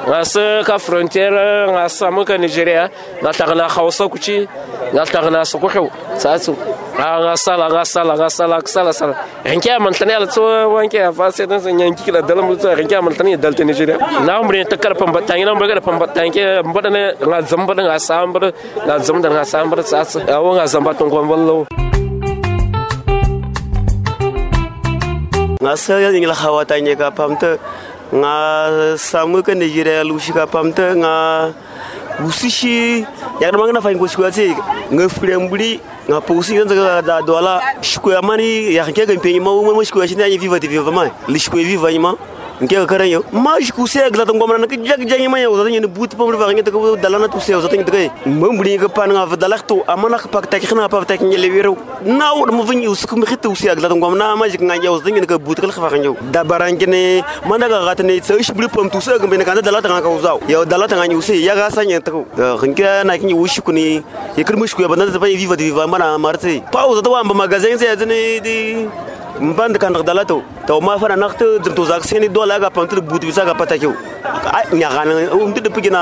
Nga 0.07 0.63
ka 0.65 0.77
frontier 0.79 1.31
nga 1.69 1.89
samu 1.89 2.25
ka 2.25 2.37
nigeria 2.37 2.89
nga 3.21 3.31
tagana 3.33 3.67
hausa 3.67 4.07
kuci 4.07 4.47
nga 4.93 5.05
tagana 5.05 5.45
soko 5.45 5.67
xew 5.67 5.87
satsu 6.17 6.55
nga 6.97 7.35
sala 7.35 7.69
nga 7.69 7.85
sala 7.85 8.13
nga 8.15 8.29
sala 8.29 8.61
sala 8.65 8.93
sala. 8.93 9.13
Renke 9.45 9.69
man 9.79 9.93
ala 9.93 10.27
tso 10.27 10.41
wanke 10.73 10.99
fa 11.13 11.31
se 11.31 11.45
dan 11.45 11.59
san 11.59 11.79
yanki 11.79 12.11
dalam 12.11 12.57
so 12.59 12.73
renke 12.73 13.01
man 13.01 13.13
tane 13.13 13.37
dalta 13.37 13.63
nigeria. 13.63 13.97
Na 14.25 14.39
umre 14.41 14.65
ta 14.65 14.77
pamba 14.95 15.21
tangi 15.21 15.45
na 15.45 15.53
umre 15.53 15.81
pamba 15.81 16.07
tangi 16.07 16.41
mbada 16.65 16.89
ne 16.89 17.13
nga 17.21 17.41
zamba 17.41 17.73
nga 17.75 17.99
samba 17.99 18.51
nga 18.85 18.99
zamba 18.99 19.29
nga 19.29 19.43
samba 19.45 19.83
satsu 19.83 20.19
awo 20.35 20.55
nga 20.55 20.65
zamba 20.65 20.93
ton 20.93 21.09
ko 21.09 21.21
wallo 21.21 21.86
nga 25.61 25.73
seyal 25.73 26.13
ngi 26.13 26.29
la 26.29 26.37
xawata 26.37 26.75
ka 27.01 27.09
pamte 27.17 27.51
nga 28.13 28.33
samu 29.09 29.41
ka 29.41 29.53
ne 29.57 29.65
lu 30.05 30.17
ka 30.37 30.45
pamte 30.45 30.85
nga 31.01 31.13
usishi 32.25 33.01
ya 33.41 33.49
ma 33.57 33.65
na 33.73 33.81
fayin 33.81 33.97
ko 33.97 34.05
shi 34.07 34.17
kwatse 34.17 34.45
nga 34.93 35.03
furemburi 35.09 35.81
nga 36.09 36.21
pusi 36.21 36.53
nga 36.53 36.65
zaga 36.69 37.01
da 37.01 37.21
dola 37.21 37.61
shi 37.81 37.97
amani 38.13 38.73
ya 38.73 38.85
ke 38.85 39.05
ga 39.05 39.17
penyi 39.17 39.39
ma 39.41 39.49
mo 39.53 39.81
shi 39.83 39.91
ko 39.91 40.05
shi 40.05 40.15
ne 40.15 40.29
viva 40.37 40.59
ti 40.61 40.67
viva 40.67 40.91
ma 40.93 41.09
li 41.27 41.39
shi 41.39 41.49
viva 41.49 41.89
ma 41.99 42.13
nke 42.61 42.85
kare 42.87 43.09
yo. 43.09 43.23
Maj 43.31 43.71
ku 43.71 43.87
se 43.87 43.99
gla 44.11 44.25
tan 44.25 44.39
gomna 44.39 44.67
ke 44.67 44.77
jag 44.83 45.07
jag 45.09 45.29
ma 45.29 45.37
yo. 45.39 45.55
Zatan 45.57 45.73
yene 45.73 45.87
buti 45.87 46.15
pom 46.15 46.31
rwa 46.31 46.51
ngete 46.53 46.71
ko 46.71 46.95
dalana 46.95 47.27
tu 47.27 47.39
se 47.39 47.53
zatan 47.53 47.83
de 47.85 48.09
mem 48.25 48.57
buri 48.57 48.77
ke 48.77 48.87
pan 48.87 49.09
nga 49.09 49.25
vdalak 49.25 49.67
tu 49.67 49.83
amana 49.87 50.17
kapa 50.17 50.41
pak 50.41 50.49
tak 50.49 50.61
khna 50.61 50.89
pa 50.89 51.05
tak 51.05 51.21
ngele 51.21 51.49
wiro 51.51 51.77
na 52.03 52.33
wod 52.33 52.51
mo 52.51 52.63
vni 52.63 52.87
us 52.87 53.05
ku 53.05 53.15
mi 53.15 53.25
khite 53.25 53.45
us 53.45 53.61
gla 53.61 53.89
tan 53.89 53.99
gomna 53.99 54.35
maj 54.35 54.53
nga 54.57 54.75
yo. 54.75 54.97
Zatan 54.97 55.15
yene 55.15 55.27
ke 55.27 55.37
buti 55.37 55.61
kal 55.61 55.71
khfa 55.71 55.97
ngew 55.97 56.15
da 56.31 56.43
baran 56.43 56.77
kene 56.77 57.23
manda 57.47 57.67
ga 57.69 57.85
gatne 57.85 58.23
se 58.23 58.33
ish 58.39 58.51
buri 58.51 58.67
pom 58.67 58.89
tu 58.89 59.01
se 59.01 59.11
gbe 59.19 59.37
ne 59.37 59.43
kan 59.43 59.61
dalat 59.61 59.85
nga 59.85 60.01
ka 60.01 60.09
uzaw 60.09 60.39
yo 60.47 60.65
dalata 60.65 60.95
nga 60.95 61.07
nyu 61.07 61.21
se 61.21 61.35
ya 61.37 61.55
ga 61.55 61.69
sa 61.69 61.83
nyete 61.83 62.09
ko 62.11 62.25
khinke 62.61 63.03
na 63.05 63.17
ki 63.17 63.33
ushi 63.33 63.61
ku 63.61 63.71
ni 63.71 64.01
ye 64.37 64.43
kirmush 64.43 64.73
ku 64.73 64.81
ya 64.81 64.87
banda 64.87 65.05
da 65.05 65.19
pa 65.19 65.25
viva 65.25 65.55
de 65.55 65.63
viva 65.69 65.87
mana 65.87 66.17
marte 66.17 66.61
pa 66.71 66.87
uzata 66.87 67.09
wa 67.09 67.23
magazin 67.23 67.77
se 67.77 67.85
ya 67.85 67.95
zane 67.95 68.39
di 68.41 68.87
mband 69.41 69.77
kan 69.77 69.93
dalato 69.93 70.41
to 70.67 70.79
ma 70.81 70.97
fana 70.97 71.15
nakta 71.15 71.45
to 71.75 71.85
zak 71.85 72.03
seni 72.03 72.27
dola 72.27 72.59
ga 72.59 72.69
pantul 72.69 73.01
but 73.01 73.21
bisa 73.21 73.45
ga 73.45 73.53
patakyo 73.53 73.93
nya 74.73 74.89
ga 74.89 75.03
um 75.35 75.53
de 75.53 75.69
pigina 75.69 76.01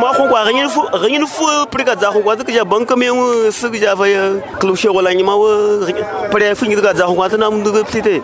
ma 0.00 0.12
ko 0.14 0.28
kwa 0.30 0.44
ganyin 0.46 0.68
fu 0.70 0.80
ganyin 1.02 1.26
fu 1.26 1.44
priga 1.70 1.96
za 1.98 2.10
ko 2.12 2.22
zaka 2.22 2.52
ja 2.52 2.64
banka 2.64 2.96
me 2.96 3.10
mu 3.10 3.50
su 3.50 3.70
ja 3.74 3.96
fa 3.96 4.04
klushe 4.60 4.88
wala 4.88 5.10
ni 5.14 5.22
ma 5.22 5.34
wa 5.34 5.50
pre 6.30 6.54
fu 6.54 6.66
ni 6.66 6.76
ga 6.76 6.94
za 6.94 7.06
ko 7.06 7.28
ta 7.28 7.36
na 7.36 7.50
mu 7.50 7.62
ga 7.64 7.82
pite 7.84 8.22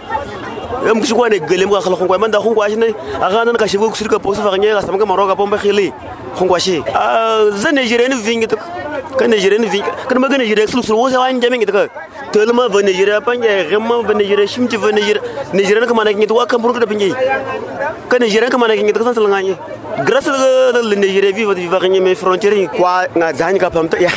yo 0.86 0.94
mukishikuwa 0.94 1.28
ne 1.30 1.38
gelem 1.38 1.70
ka 1.70 1.80
khala 1.80 1.96
khongwa 1.96 2.18
manda 2.18 2.38
khongwa 2.38 2.68
shine 2.70 2.94
agana 3.20 3.52
ka 3.58 3.66
shivu 3.68 3.90
kusirika 3.90 4.18
samka 4.82 5.06
maroga 5.06 5.36
pomba 5.36 5.58
khili 5.58 5.92
khongwa 6.36 6.58
shi 6.60 6.82
a 6.94 7.50
za 7.50 7.70
nigeria 7.72 8.08
ni 8.08 8.16
vingi 8.16 8.46
to 8.46 8.56
ka 9.18 9.26
nigeria 9.26 9.58
ni 9.58 9.66
vingi 9.68 9.90
kan 10.08 10.18
maga 10.18 10.38
nigeria 10.38 10.66
sulu 10.66 10.82
sulu 10.82 10.98
wose 10.98 11.16
wan 11.16 11.40
jamingi 11.40 11.66
to 11.66 11.88
telma 12.32 12.68
va 12.68 12.82
nigeria 12.82 13.20
panje 13.20 13.68
gemma 13.70 14.02
va 14.08 14.14
nigeria 14.14 14.46
shimti 14.46 14.76
va 14.76 14.90
nigeria 14.92 15.22
nigeria 15.52 15.86
ka 15.86 15.94
manaki 15.94 16.26
to 16.26 16.34
ka 16.46 16.58
burga 16.58 16.80
da 16.80 16.86
pinje 16.86 17.10
ka 18.08 18.18
nigeria 18.18 18.50
ka 18.50 18.58
manaki 18.58 18.92
to 18.92 19.04
san 19.04 19.14
salanganye 19.14 19.56
grâce 20.04 20.28
à 20.28 20.72
la 20.82 20.96
nigeria 20.96 21.32
vive 21.32 22.14
frontiere 22.16 22.66
kwa 22.76 23.06
nga 23.16 23.32
zani 23.32 23.58
ka 23.58 23.70
pamta 23.70 23.98
ya 23.98 24.10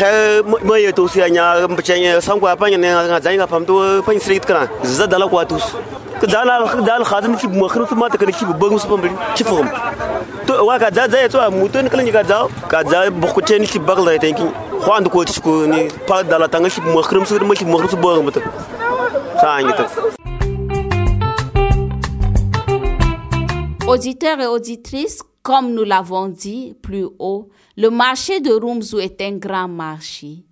ma 0.64 0.78
yeto 0.80 1.08
si 1.08 1.22
anya 1.22 1.68
mbchanye 1.68 2.22
sangwa 2.22 2.56
panye 2.56 2.78
nga 2.78 3.20
zani 3.20 3.38
ka 3.38 3.48
pamto 3.48 4.02
panye 4.06 4.20
street 4.20 4.46
kana 4.46 4.70
kwa 5.28 5.46
Auditeurs 23.88 24.40
et 24.42 24.48
auditrices, 24.48 25.22
comme 25.44 25.74
nous 25.74 25.84
l'avons 25.84 26.28
dit 26.28 26.76
plus 26.82 27.06
haut, 27.20 27.50
le 27.78 27.90
marché 27.90 28.40
de 28.40 28.52
Rumzu 28.52 28.98
est 29.00 29.22
un 29.22 29.34
grand 29.34 29.68
marché. 29.68 30.44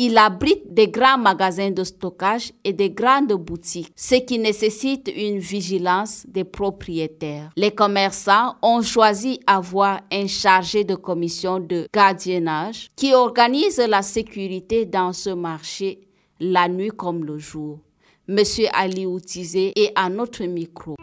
Il 0.00 0.16
abrite 0.16 0.72
des 0.72 0.86
grands 0.86 1.18
magasins 1.18 1.72
de 1.72 1.82
stockage 1.82 2.52
et 2.62 2.72
des 2.72 2.90
grandes 2.90 3.32
boutiques, 3.32 3.90
ce 3.96 4.14
qui 4.14 4.38
nécessite 4.38 5.10
une 5.16 5.40
vigilance 5.40 6.24
des 6.28 6.44
propriétaires. 6.44 7.50
Les 7.56 7.72
commerçants 7.72 8.54
ont 8.62 8.80
choisi 8.80 9.40
avoir 9.44 10.02
un 10.12 10.28
chargé 10.28 10.84
de 10.84 10.94
commission 10.94 11.58
de 11.58 11.88
gardiennage 11.92 12.90
qui 12.94 13.12
organise 13.12 13.78
la 13.78 14.02
sécurité 14.02 14.86
dans 14.86 15.12
ce 15.12 15.30
marché 15.30 15.98
la 16.38 16.68
nuit 16.68 16.90
comme 16.96 17.24
le 17.24 17.38
jour. 17.38 17.80
Monsieur 18.28 18.66
Ali 18.74 19.04
Outizé 19.04 19.72
est 19.74 19.90
à 19.96 20.08
notre 20.08 20.44
micro. 20.44 20.94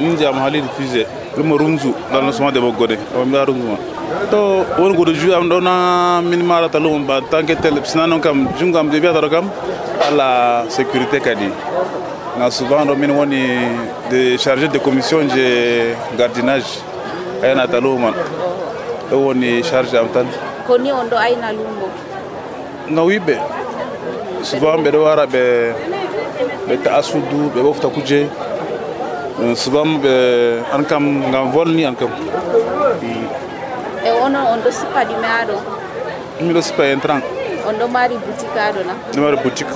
Inja 0.00 0.32
mahali 0.32 0.62
fise. 0.76 1.06
Lumo 1.36 1.58
rumzu 1.58 1.94
dal 2.12 2.24
no 2.24 2.32
suma 2.32 2.50
de 2.52 2.60
bo 2.60 2.72
gode. 2.72 2.98
O 3.14 3.24
mi 3.24 3.36
rumzu 3.36 3.66
ma. 3.66 3.76
To 4.30 4.64
won 4.78 4.94
godo 4.94 5.12
ju 5.12 5.34
am 5.34 5.48
do 5.48 5.60
na 5.60 6.20
min 6.20 6.44
mara 6.44 6.68
ta 6.68 6.78
lumo 6.78 7.04
ba. 7.06 7.20
Tanke 7.20 7.60
tel 7.60 7.82
sinano 7.84 8.20
kam 8.20 8.48
jungam 8.58 8.90
de 8.90 9.00
biata 9.00 9.28
kam. 9.30 9.50
Ala 10.06 10.64
sécurité 10.68 11.20
kadi. 11.20 11.50
Na 12.38 12.50
souvent 12.50 12.84
do 12.86 12.94
min 12.94 13.10
woni 13.10 13.42
de 14.10 14.36
chargé 14.36 14.68
de 14.68 14.78
commission 14.78 15.24
de 15.24 15.94
gardiennage 16.16 16.80
ayana 17.42 17.66
ta 17.66 17.80
lumo 17.80 18.12
do 19.10 19.18
woni 19.20 19.62
charge 19.62 19.94
am 19.94 20.08
tan. 20.08 20.26
Koni 20.66 20.90
on 20.92 21.08
do 21.08 21.16
ayna 21.16 21.52
lumo? 21.52 21.88
Nga 22.90 23.02
wiɓe 23.02 23.36
souvent 24.42 24.78
wara 25.04 25.26
ɓe 25.26 25.42
ɓe 26.68 26.76
ta'a 26.84 27.02
suudu 27.02 27.50
ɓe 27.54 27.60
ɓofta 27.62 27.88
kuje 27.88 28.28
souvent 29.54 29.98
ɓe 30.02 30.12
an 30.72 30.82
kam 30.84 31.04
ngam 31.28 31.50
volni 31.52 31.84
an 31.84 31.94
kam 31.94 32.08
e 34.04 34.10
ono 34.24 34.38
on 34.52 34.60
ɗo 34.64 34.70
sipa 34.70 35.00
ɗume 35.04 35.28
aɗo 35.40 35.56
miɗo 36.40 36.60
sipa 36.62 36.84
entrant 36.86 37.22
on 37.68 37.74
ɗo 37.74 37.88
mari 37.88 38.14
boutique 38.16 38.56
aɗo 38.68 38.80
na. 38.86 38.94
Ɗo 39.12 39.20
mari 39.22 39.36
boutique. 39.42 39.74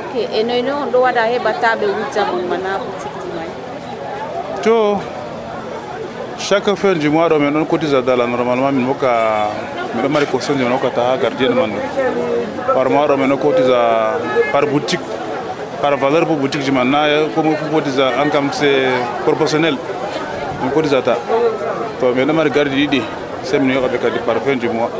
Ok 0.00 0.14
e 0.32 0.42
noyno 0.42 0.72
on 0.82 0.90
ɗo 0.92 0.98
waɗa 1.04 1.22
heɓata 1.32 1.76
ɓe 1.80 1.86
wujja 1.86 2.22
mon 2.32 2.44
mana 2.48 2.78
boutique 2.78 3.18
ji 3.22 3.28
may 3.36 3.50
to 4.62 4.98
chaque 6.38 6.74
fin 6.76 6.94
du 6.98 7.10
mois 7.10 7.28
ɗo 7.28 7.38
min 7.38 7.50
ɗon 7.52 7.66
cotise 7.66 8.02
dala. 8.04 8.26
Normalement 8.26 8.72
min 8.72 8.86
hokka 8.88 9.10
miɗo 9.94 10.08
mari 10.08 10.26
caution 10.26 10.56
je 10.58 10.64
min 10.64 10.72
hokkata 10.72 11.00
ha 11.12 11.16
gardien 11.16 11.54
man 11.54 11.70
ɗo 11.70 12.74
par 12.74 12.88
mois 12.90 13.06
ɗo 13.08 13.16
min 13.16 13.28
ɗo 13.28 13.36
cotise 13.36 13.72
par 14.52 14.66
boutique 14.66 15.00
par 15.80 15.96
valeur 15.96 16.26
pour 16.26 16.36
boutique 16.36 16.62
du 16.62 16.72
manna 16.72 17.06
comme 17.34 17.54
pour 17.70 17.82
des 17.82 18.00
income 18.00 18.48
c'est 18.52 18.86
proportionnel. 19.24 19.76
Donc 20.62 20.72
pour 20.72 20.82
des 20.82 20.94
atta 20.94 21.16
to 22.00 22.12
mais 22.14 22.24
on 22.30 22.36
regarde 22.42 22.68
l'idée 22.68 23.02
c'est 23.42 23.58
mieux 23.58 23.78
avec 23.78 24.02
des 24.02 24.20
parfums 24.20 24.58
du 24.58 24.68
mois. 24.68 24.90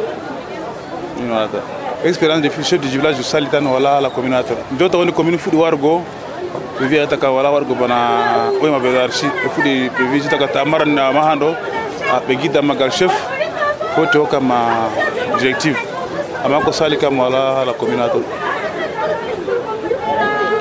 Une 1.18 1.32
atta 1.32 1.58
expérience 2.04 2.42
de 2.42 2.48
fichier 2.48 2.78
du 2.78 2.88
village 2.88 3.16
de 3.16 3.22
Salitan 3.22 3.64
wala 3.64 4.00
la 4.00 4.10
communauté 4.10 4.54
d'autres 4.72 5.02
une 5.02 5.12
commune 5.12 5.38
food 5.38 5.54
wargo. 5.54 6.02
Vivi 6.80 6.98
ataka 6.98 7.30
wala 7.30 7.50
wargo 7.50 7.74
bana 7.74 8.50
oy 8.62 8.70
ma 8.70 8.78
bezar 8.78 9.12
si 9.12 9.26
food 9.54 9.64
de 9.64 10.04
visite 10.12 10.36
ka 10.38 10.46
tamaran 10.46 10.92
na 10.94 11.10
mahando 11.12 11.54
a 12.14 12.20
begida 12.26 12.60
magal 12.62 12.90
chef. 12.90 13.12
Ko 13.94 14.04
to 14.12 14.26
kama 14.26 14.90
directive. 15.38 15.78
Amako 16.44 16.70
sali 16.72 16.96
kama 16.98 17.22
wala 17.24 17.64
la 17.64 17.72
communauté 17.72 18.20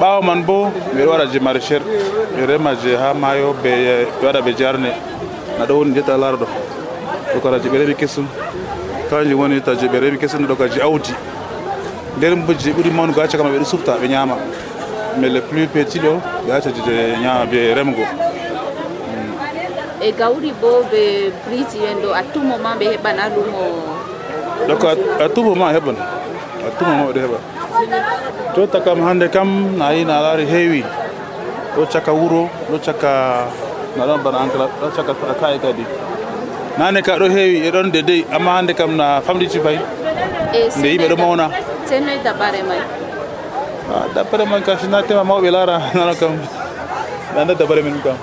ɓawo 0.00 0.22
man 0.22 0.42
bo 0.44 0.70
ɓeɗo 0.94 1.10
waɗa 1.10 1.26
je 1.32 1.38
maraîchére 1.38 1.84
ɓe 2.36 2.46
rema 2.46 2.74
je 2.74 2.96
ha 2.96 3.14
maayo 3.14 3.54
ɓe 3.62 3.70
ɓe 4.20 4.26
waɗa 4.26 4.40
ɓe 4.40 4.52
jarne 4.58 4.90
naɗo 5.58 5.72
woni 5.78 5.94
jetta 5.94 6.16
laara 6.16 6.36
ɗo 6.36 6.46
ɗo 7.40 7.58
je 7.62 7.68
ɓe 7.68 7.78
remi 7.78 7.94
kesum 7.94 8.26
kanjum 9.10 9.40
woni 9.40 9.60
ta 9.62 9.74
je 9.74 9.86
ɓe 9.86 9.98
remi 10.00 10.18
kesum 10.18 10.46
ɗo 10.46 10.54
ka 10.56 10.68
je 10.68 10.80
awdi 10.82 11.14
nder 12.18 12.34
bo 12.36 12.52
je 12.52 12.70
ɓuuri 12.72 12.90
mawnugo 12.90 13.20
ha 13.20 13.28
caka 13.28 13.42
ma 13.44 13.50
ɓeɗo 13.50 13.64
sufta 13.64 13.96
ɓe 14.00 14.08
ñama 14.08 14.36
mais 15.18 15.30
le 15.30 15.40
plus 15.40 15.66
petit 15.66 16.00
ɗo 16.00 16.20
ɓe 16.46 16.52
acca 16.52 16.70
je 16.70 16.94
nya 17.20 17.46
be 17.50 17.72
remgo. 17.74 18.04
E 20.02 20.12
gawri 20.12 20.52
bo 20.60 20.84
be 20.90 21.32
briti 21.46 21.78
ɗo 22.02 22.12
a 22.12 22.22
tout 22.32 22.42
moment 22.44 22.76
be 22.78 22.84
hebana 22.84 23.28
lumo 23.28 23.64
donc 24.68 24.84
a 24.84 25.28
tout 25.28 25.42
moment 25.42 25.68
heɓan 25.72 25.96
a 25.96 26.70
tout 26.78 26.84
moment 26.84 27.06
ɓeɗo 27.12 27.20
heban 27.20 27.55
to 28.54 28.80
kam 28.84 28.98
hande 29.00 29.28
kam 29.32 29.76
na 29.78 29.90
yi 29.90 30.04
na 30.04 30.20
lari 30.20 30.46
hewi. 30.46 30.82
Do 31.76 31.84
chaka 31.86 32.10
wuro 32.12 32.48
ɗo 32.70 32.76
caka 32.84 33.12
na 33.96 34.06
dan 34.06 34.22
bana 34.24 34.38
ankala 34.44 34.66
ɗo 34.80 34.88
caka 34.96 35.12
kaye 35.40 35.58
kadi. 35.58 35.84
Nane 36.78 37.00
ka 37.02 37.16
ɗo 37.20 37.28
heewi 37.28 37.66
e 37.66 37.70
ɗon 37.70 37.90
dedey 37.92 38.24
amma 38.32 38.50
hande 38.56 38.72
kam 38.74 38.96
na 38.96 39.20
famɗiti 39.20 39.60
fay 39.64 39.78
nde 40.78 40.88
yimɓe 40.88 41.08
ɗo 41.12 41.16
mawna 41.16 41.46
senoy 41.88 42.18
dabare 42.24 42.60
may 42.68 42.80
dabare 44.14 44.44
man 44.48 44.62
kam 44.62 44.78
sina 44.78 45.02
tema 45.02 45.24
mawɓe 45.24 45.50
laara 45.50 45.76
nano 45.94 46.14
kam. 46.14 46.32
Ɓe 47.34 47.38
anda 47.40 47.54
dabare 47.54 47.82
men 47.84 48.00
kam. 48.04 48.16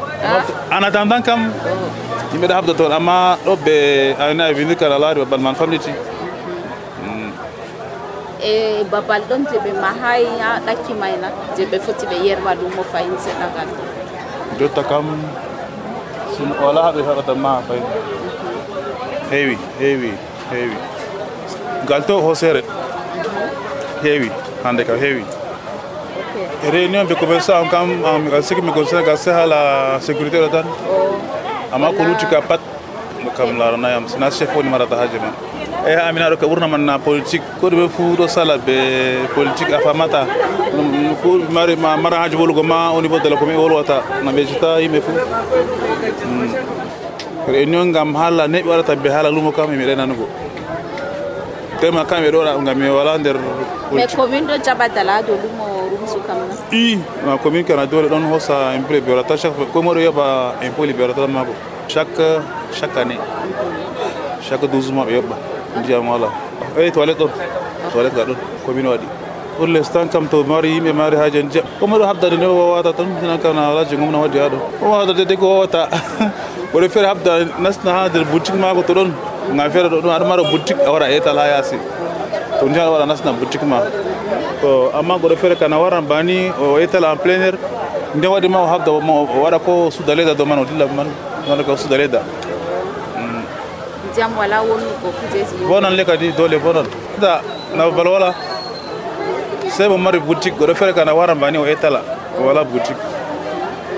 En 0.72 0.84
attendant 0.84 1.22
kam 1.26 1.40
yimɓe 2.34 2.48
ɗo 2.48 2.54
habda 2.54 2.74
toon 2.74 2.92
amma 2.92 3.38
ɗo 3.46 3.54
ɓe 3.66 3.76
ayna 4.20 4.50
e 4.50 4.54
vinir 4.54 4.76
kala 4.78 4.98
laari 5.00 5.20
babal 5.26 5.40
man 5.40 5.56
famɗiti 5.56 5.92
e 8.44 8.84
babal 8.92 9.22
ɗon 9.30 9.42
je 9.52 9.58
ɓe 9.66 9.72
mahay 9.84 10.24
ha 10.42 10.60
ɗakki 10.66 10.94
mayna 11.02 11.28
je 11.58 11.64
ɓe 11.72 11.78
foti 11.86 12.06
ɓe 12.12 12.16
yerma 12.26 12.52
ɗum 12.60 12.72
mo 12.76 12.84
fayin 12.92 13.16
seɗagal 13.26 13.68
jotta 14.60 14.84
kam 14.90 15.06
sino 16.36 16.54
wala 16.66 16.82
haɓe 16.88 17.02
heɓata 17.08 17.34
ma 17.36 17.62
fayin 17.68 17.86
heewi 19.32 19.58
heewi 19.80 20.12
heewi 20.52 20.78
ngal 21.86 22.02
to 22.08 22.22
hosere 22.22 22.62
heewi 24.04 24.30
hande 24.64 24.84
kam 24.88 24.98
heewi 25.04 25.24
réunion 26.72 27.06
ɓe 27.08 27.16
commerçant 27.16 27.70
kam 27.72 27.88
mi 28.24 28.30
sigi 28.44 28.62
mi 28.62 28.72
conseille 28.72 29.04
ga 29.06 29.16
sehala 29.18 29.60
sécurité 30.00 30.38
ɗo 30.44 30.50
tan. 30.50 30.66
Amma 31.74 31.90
ko 31.90 32.04
lutti 32.06 32.26
ka 32.30 32.38
pat 32.42 32.62
kam 33.38 33.58
laranayam 33.58 34.06
sina 34.08 34.30
chef 34.32 34.54
woni 34.56 34.70
marata 34.70 34.96
haaji 34.96 35.18
ma 35.20 35.30
eyi 35.88 36.00
amina 36.10 36.30
ɗo 36.32 36.38
ke 36.38 36.46
ɓurna 36.46 36.68
man 36.70 36.86
na 36.86 36.98
politique. 37.00 37.44
Ko 37.60 37.70
ɗume 37.70 37.90
fuu 37.90 38.16
ɗo 38.16 38.28
sala 38.28 38.58
be 38.58 38.76
politique 39.36 39.74
a 39.74 39.80
famata. 39.80 40.28
Mari 41.52 41.76
mara 41.76 42.18
haaji 42.18 42.36
wolugo 42.36 42.64
ma 42.64 42.90
au 42.92 43.02
niveau 43.02 43.20
de 43.20 43.30
la 43.30 43.36
commune 43.38 43.58
wolwata 43.58 44.02
no 44.24 44.32
ɓejita 44.32 44.80
yimɓe 44.82 45.00
fuu 45.02 45.14
réunion 47.48 47.86
ngam 47.92 48.16
haala 48.16 48.48
neɓi 48.48 48.68
waɗata 48.70 48.96
be 48.96 49.10
haala 49.10 49.30
lumo 49.30 49.52
kam 49.52 49.72
emi 49.74 49.86
ɗenanugo 49.86 50.28
tema 51.80 52.06
kam 52.06 52.24
ɓe 52.24 52.32
ɗoɗa 52.32 52.62
ngam 52.62 52.78
mi 52.78 52.90
wala 52.90 53.18
nder 53.18 53.36
mais 53.92 54.08
commune 54.16 54.48
ɗo 54.48 54.56
jaɓatala 54.66 55.22
do 55.22 55.34
lumo 55.44 55.66
rumsu 55.92 56.20
kam 56.28 56.38
na. 56.50 56.56
I 56.72 56.98
ma 57.26 57.38
commune 57.38 57.64
kana 57.64 57.86
dole 57.86 58.08
ɗon 58.10 58.24
hosa 58.32 58.74
impôt 58.76 59.00
ɓe 59.06 59.12
waɗata 59.14 59.38
chaque 59.38 59.54
fois 59.56 59.68
koye 59.72 59.84
moɗo 59.86 60.00
yoɓa 60.00 60.26
impôt 60.66 60.86
li 60.86 60.94
ɓe 60.94 61.02
waɗata 61.04 61.46
chaque 61.88 62.22
chaque 62.74 62.98
année 62.98 63.20
chaque 64.42 64.66
12 64.66 64.92
mois 64.92 65.06
ɓe 65.06 65.14
yoɓɓa 65.14 65.36
waɗi 68.94 69.08
pour 69.58 69.68
l' 69.68 69.78
instant 69.78 70.08
kam 70.12 70.28
to 70.28 70.44
mari 70.44 70.70
yimɓe 70.76 70.92
mari 70.94 71.16
haaji 71.18 71.38
en 71.40 71.50
jeeɓ 71.54 71.66
komoɗo 71.80 72.06
habdade 72.10 72.36
nde 72.38 72.46
wawata 72.46 72.92
tan 72.98 73.08
sinan 73.20 73.38
kam 73.44 73.56
na 73.56 73.70
wala 73.70 73.86
jengum 73.86 74.12
na 74.12 74.18
waddi 74.24 74.38
ha 74.40 74.48
ɗo 74.50 74.58
omo 74.82 74.94
habdade 75.00 75.24
de 75.30 75.36
ko 75.36 75.46
wowata 75.54 75.82
woɗo 76.74 76.88
feere 76.94 77.08
habda 77.12 77.32
nasna 77.66 77.92
ha 77.96 78.02
nder 78.10 78.24
boutique 78.32 78.58
mako 78.64 78.82
to 78.88 78.94
ɗon 78.94 79.10
ngam 79.54 79.72
feere 79.74 79.88
ɗo 79.90 79.98
ɗum 80.02 80.12
aɗa 80.16 80.26
mara 80.32 80.44
boutique 80.52 80.82
a 80.88 80.90
wara 80.92 81.06
etal 81.16 81.38
ha 81.38 81.46
yaasi 81.54 81.78
to 82.60 82.66
ndi 82.70 82.80
aɗa 82.80 82.92
waɗa 82.96 83.06
nasna 83.12 83.32
boutique 83.40 83.64
ma 83.72 83.78
to 84.62 84.70
amma 85.00 85.14
goɗo 85.22 85.36
feere 85.42 85.56
kana 85.56 85.78
waran 85.84 86.02
bani 86.12 86.38
o 86.60 86.78
etal 86.84 87.04
en 87.06 87.18
plein 87.24 87.42
air 87.42 87.56
nden 88.16 88.30
waɗi 88.34 88.48
ma 88.50 88.60
o 88.66 88.68
habda 88.74 88.92
o 88.92 89.00
waɗa 89.46 89.60
ko 89.66 89.90
suuda 89.96 90.16
leyda 90.16 90.34
dow 90.34 90.46
man 90.46 90.60
o 90.60 90.66
dilla 90.66 90.86
man 90.98 91.08
wona 91.48 91.64
ko 91.64 91.76
suuda 91.78 91.98
leyda 91.98 92.22
jam 94.16 94.32
wala 94.38 94.62
wonnugo 94.62 95.10
kujeji 95.20 95.66
bonan 95.68 95.94
le 95.96 96.04
kadi 96.06 96.32
dole 96.34 96.58
bonan 96.60 96.86
da 97.22 97.42
na 97.76 97.90
balwala 97.90 98.28
wala 98.32 98.36
sai 99.70 99.88
mo 99.90 99.98
mari 99.98 100.20
boutique 100.20 100.58
goɗo 100.58 100.76
feere 100.76 100.94
kana 100.94 101.14
waran 101.16 101.36
bani 101.40 101.58
o 101.58 101.66
etala 101.66 102.02
o 102.40 102.44
wala 102.46 102.64
boutique. 102.64 102.98